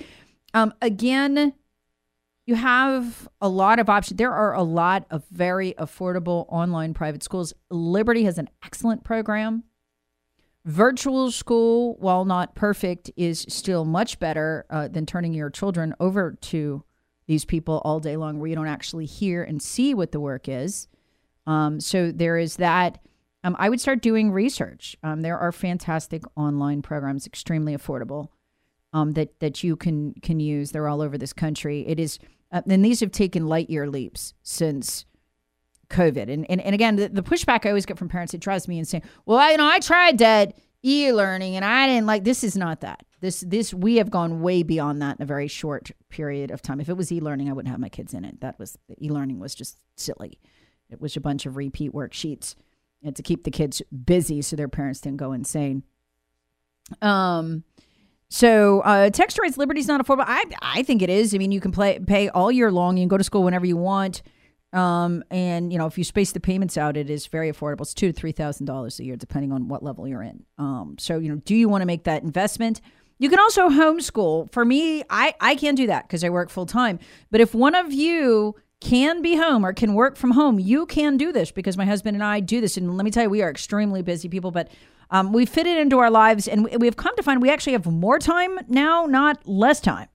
Um, 0.54 0.74
again, 0.82 1.54
you 2.48 2.56
have 2.56 3.28
a 3.41 3.50
lot 3.50 3.78
of 3.78 3.89
options. 3.89 4.17
There 4.17 4.34
are 4.34 4.54
a 4.54 4.63
lot 4.63 5.06
of 5.12 5.26
very 5.30 5.74
affordable 5.78 6.46
online 6.48 6.93
private 6.93 7.22
schools. 7.22 7.54
Liberty 7.70 8.24
has 8.24 8.38
an 8.38 8.50
excellent 8.63 9.04
program. 9.04 9.63
Virtual 10.65 11.30
school, 11.32 11.96
while 12.00 12.26
not 12.26 12.56
perfect, 12.56 13.12
is 13.15 13.46
still 13.50 13.86
much 13.86 14.20
better 14.20 14.65
uh, 14.70 14.88
than 14.88 15.06
turning 15.06 15.34
your 15.34 15.50
children 15.50 15.93
over 16.00 16.38
to 16.41 16.84
these 17.28 17.46
people 17.46 17.82
all 17.86 18.00
day 18.00 18.17
long 18.17 18.39
where 18.39 18.50
you 18.50 18.56
don't 18.56 18.67
actually 18.67 19.06
hear 19.06 19.43
and 19.43 19.62
see 19.62 19.93
what 19.93 20.12
the 20.12 20.20
work 20.20 20.50
is. 20.50 20.88
Um, 21.48 21.80
so 21.80 22.12
there 22.12 22.38
is 22.38 22.58
that. 22.58 23.00
Um, 23.44 23.56
I 23.58 23.70
would 23.70 23.80
start 23.80 24.02
doing 24.02 24.32
research. 24.32 24.98
Um, 25.04 25.22
there 25.22 25.38
are 25.38 25.52
fantastic 25.52 26.24
online 26.36 26.82
programs, 26.82 27.26
extremely 27.26 27.76
affordable, 27.76 28.28
um, 28.94 29.14
that 29.14 29.40
that 29.40 29.64
you 29.64 29.76
can 29.76 30.14
can 30.22 30.40
use. 30.40 30.72
They're 30.72 30.88
all 30.88 31.02
over 31.02 31.18
this 31.18 31.34
country. 31.34 31.88
It 31.88 32.00
is, 32.00 32.20
uh, 32.52 32.62
and 32.68 32.84
these 32.84 33.00
have 33.00 33.12
taken 33.12 33.48
light 33.48 33.70
year 33.70 33.88
leaps 33.88 34.34
since 34.44 35.06
COVID. 35.90 36.30
And 36.30 36.50
and, 36.50 36.60
and 36.62 36.76
again, 36.76 36.98
the, 36.98 37.08
the 37.08 37.24
pushback 37.24 37.66
I 37.66 37.70
always 37.70 37.86
get 37.86 37.98
from 37.98 38.10
parents, 38.10 38.34
it 38.34 38.42
drives 38.42 38.68
me 38.68 38.80
insane. 38.80 39.04
Well, 39.26 39.38
I, 39.38 39.52
you 39.52 39.58
know, 39.58 39.68
I 39.68 39.80
tried 39.80 40.18
that 40.18 40.58
e-learning, 40.84 41.56
and 41.56 41.64
I 41.64 41.88
didn't 41.88 42.08
like. 42.08 42.24
This 42.24 42.44
is 42.44 42.58
not 42.58 42.82
that. 42.82 43.06
This 43.22 43.46
this 43.48 43.74
we 43.74 43.96
have 43.98 44.12
gone 44.12 44.42
way 44.42 44.64
beyond 44.64 45.02
that 45.02 45.18
in 45.18 45.24
a 45.24 45.26
very 45.26 45.48
short 45.48 45.92
period 46.10 46.52
of 46.52 46.62
time. 46.62 46.82
If 46.82 46.90
it 46.90 46.98
was 46.98 47.12
e-learning, 47.12 47.50
I 47.50 47.54
wouldn't 47.54 47.72
have 47.72 47.80
my 47.80 47.90
kids 47.90 48.14
in 48.14 48.26
it. 48.26 48.42
That 48.42 48.60
was 48.60 48.78
e-learning 49.00 49.40
was 49.40 49.56
just 49.56 49.78
silly. 49.96 50.40
It 50.89 51.02
was 51.02 51.15
a 51.15 51.21
bunch 51.21 51.45
of 51.45 51.58
repeat 51.58 51.93
worksheets 51.93 52.56
and 53.04 53.15
to 53.15 53.23
keep 53.23 53.43
the 53.43 53.52
kids 53.52 53.82
busy 54.06 54.41
so 54.41 54.56
their 54.56 54.67
parents 54.67 55.02
didn't 55.02 55.17
go 55.17 55.32
insane. 55.32 55.84
Um, 57.02 57.63
so 58.30 58.82
uh, 58.82 59.10
texture 59.10 59.41
writes 59.41 59.58
liberty 59.58 59.80
is 59.80 59.88
not 59.88 60.06
affordable. 60.06 60.26
I 60.28 60.43
I 60.62 60.84
think 60.84 61.02
it 61.02 61.10
is. 61.10 61.34
I 61.34 61.38
mean, 61.38 61.52
you 61.52 61.62
can 61.62 61.71
play 61.71 62.00
pay 62.00 62.30
all 62.30 62.52
year 62.52 62.71
long. 62.71 62.97
You 62.97 63.04
can 63.04 63.10
go 63.10 63.17
to 63.17 63.23
school 63.23 63.43
whenever 63.43 63.65
you 63.65 63.78
want. 63.78 64.21
Um, 64.73 65.23
and 65.32 65.71
you 65.71 65.78
know, 65.80 65.88
if 65.88 65.97
you 65.97 66.04
space 66.04 66.34
the 66.34 66.41
payments 66.41 66.78
out, 66.78 66.97
it 66.97 67.10
is 67.10 67.28
very 67.28 67.52
affordable. 67.52 67.82
It's 67.82 67.93
two 67.93 68.08
to 68.08 68.13
three 68.13 68.34
thousand 68.34 68.65
dollars 68.65 69.00
a 69.00 69.06
year, 69.06 69.15
depending 69.15 69.52
on 69.52 69.69
what 69.69 69.82
level 69.82 70.08
you're 70.08 70.23
in. 70.23 70.43
Um, 70.58 70.95
so 71.00 71.19
you 71.19 71.30
know, 71.30 71.41
do 71.45 71.56
you 71.56 71.69
want 71.69 71.82
to 71.84 71.86
make 71.86 72.04
that 72.04 72.23
investment? 72.23 72.82
You 73.17 73.30
can 73.30 73.39
also 73.39 73.69
homeschool. 73.69 74.52
For 74.52 74.65
me, 74.65 75.04
I 75.10 75.34
I 75.39 75.56
can't 75.56 75.78
do 75.78 75.88
that 75.88 76.08
because 76.08 76.23
I 76.23 76.30
work 76.30 76.50
full 76.50 76.65
time. 76.65 77.00
But 77.32 77.39
if 77.39 77.56
one 77.56 77.76
of 77.76 77.93
you 77.93 78.56
can 78.80 79.22
be 79.22 79.36
home 79.36 79.66
or 79.66 79.74
can 79.74 79.94
work 79.94 80.18
from 80.18 80.32
home, 80.32 80.60
you 80.60 80.86
can 80.86 81.18
do 81.18 81.32
this 81.32 81.52
because 81.52 81.78
my 81.78 81.86
husband 81.86 82.16
and 82.16 82.24
I 82.24 82.40
do 82.40 82.62
this. 82.62 82.78
And 82.78 82.96
let 82.96 83.04
me 83.04 83.12
tell 83.12 83.24
you, 83.24 83.30
we 83.30 83.42
are 83.42 83.50
extremely 83.50 84.02
busy 84.02 84.30
people, 84.30 84.52
but 84.52 84.70
um, 85.10 85.32
we 85.32 85.46
fit 85.46 85.66
it 85.68 85.78
into 85.78 86.00
our 86.00 86.12
lives 86.12 86.48
and 86.48 86.66
we, 86.66 86.86
have 86.86 86.98
come 86.98 87.16
to 87.16 87.24
find 87.24 87.42
we 87.42 87.50
actually 87.50 87.74
have 87.74 87.86
more 87.86 88.20
time 88.20 88.60
now, 88.68 89.06
not 89.06 89.48
less 89.48 89.80
time, 89.80 90.08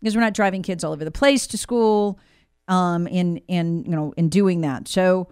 because 0.00 0.14
we're 0.14 0.22
not 0.22 0.34
driving 0.34 0.62
kids 0.62 0.84
all 0.84 0.92
over 0.92 1.04
the 1.04 1.10
place 1.10 1.46
to 1.48 1.58
school 1.58 2.18
um, 2.68 3.06
in, 3.06 3.38
in, 3.48 3.84
you 3.84 3.90
know, 3.90 4.12
in 4.16 4.28
doing 4.28 4.62
that. 4.62 4.88
So, 4.88 5.28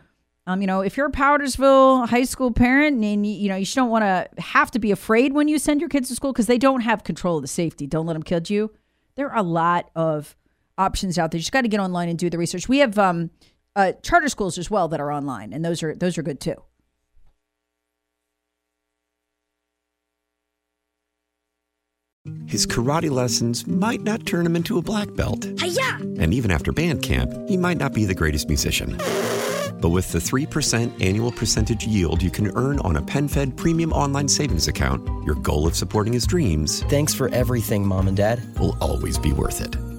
um, 0.47 0.61
you 0.61 0.67
know, 0.67 0.81
if 0.81 0.97
you're 0.97 1.07
a 1.07 1.13
Powdersville 1.13 2.09
high 2.09 2.25
school 2.25 2.53
parent 2.53 3.03
and 3.03 3.27
you, 3.27 3.49
know, 3.49 3.57
you 3.57 3.67
don't 3.67 3.91
want 3.91 4.03
to 4.03 4.29
have 4.43 4.71
to 4.73 4.79
be 4.79 4.91
afraid 4.91 5.33
when 5.33 5.47
you 5.47 5.59
send 5.59 5.81
your 5.81 5.89
kids 5.89 6.09
to 6.09 6.15
school 6.15 6.33
because 6.33 6.47
they 6.47 6.59
don't 6.59 6.81
have 6.81 7.05
control 7.05 7.37
of 7.37 7.43
the 7.43 7.49
safety. 7.49 7.87
Don't 7.87 8.07
let 8.07 8.15
them 8.15 8.23
kid 8.23 8.51
you. 8.51 8.73
There 9.15 9.31
are 9.31 9.39
a 9.39 9.43
lot 9.43 9.91
of 9.95 10.37
options 10.79 11.19
out 11.19 11.31
there. 11.31 11.39
You 11.39 11.43
just 11.43 11.53
got 11.53 11.63
to 11.63 11.69
get 11.69 11.81
online 11.81 12.09
and 12.09 12.19
do 12.19 12.31
the 12.31 12.39
research. 12.39 12.69
We 12.69 12.79
have 12.79 12.99
um, 12.99 13.31
uh, 13.77 13.93
charter 14.03 14.29
schools 14.29 14.59
as 14.59 14.71
well 14.71 14.89
that 14.89 15.01
are 15.01 15.13
online, 15.13 15.53
and 15.53 15.65
those 15.65 15.83
are 15.83 15.95
those 15.95 16.19
are 16.19 16.23
good 16.23 16.41
too. 16.41 16.57
His 22.47 22.67
karate 22.67 23.11
lessons 23.11 23.67
might 23.67 24.03
not 24.03 24.27
turn 24.27 24.47
him 24.47 24.55
into 24.55 24.79
a 24.79 24.83
black 24.83 25.13
belt. 25.15 25.45
Hi-ya! 25.59 25.97
And 26.21 26.33
even 26.33 26.53
after 26.53 26.71
band 26.71 27.03
camp, 27.03 27.33
he 27.49 27.57
might 27.57 27.79
not 27.79 27.93
be 27.93 28.05
the 28.05 28.15
greatest 28.15 28.47
musician. 28.47 28.97
But 29.81 29.89
with 29.89 30.13
the 30.13 30.21
3% 30.21 31.03
annual 31.03 31.33
percentage 31.33 31.85
yield 31.85 32.23
you 32.23 32.31
can 32.31 32.57
earn 32.57 32.79
on 32.81 32.97
a 32.97 33.03
PenFed 33.03 33.57
premium 33.57 33.93
online 33.93 34.29
savings 34.29 34.69
account, 34.69 35.05
your 35.25 35.35
goal 35.35 35.67
of 35.67 35.75
supporting 35.75 36.13
his 36.13 36.27
dreams. 36.27 36.85
Thanks 36.85 37.13
for 37.13 37.29
everything, 37.31 37.85
Mom 37.85 38.07
and 38.07 38.17
Dad. 38.17 38.41
Will 38.61 38.77
always 38.81 39.19
be 39.19 39.33
worth 39.33 39.61
it. 39.61 39.75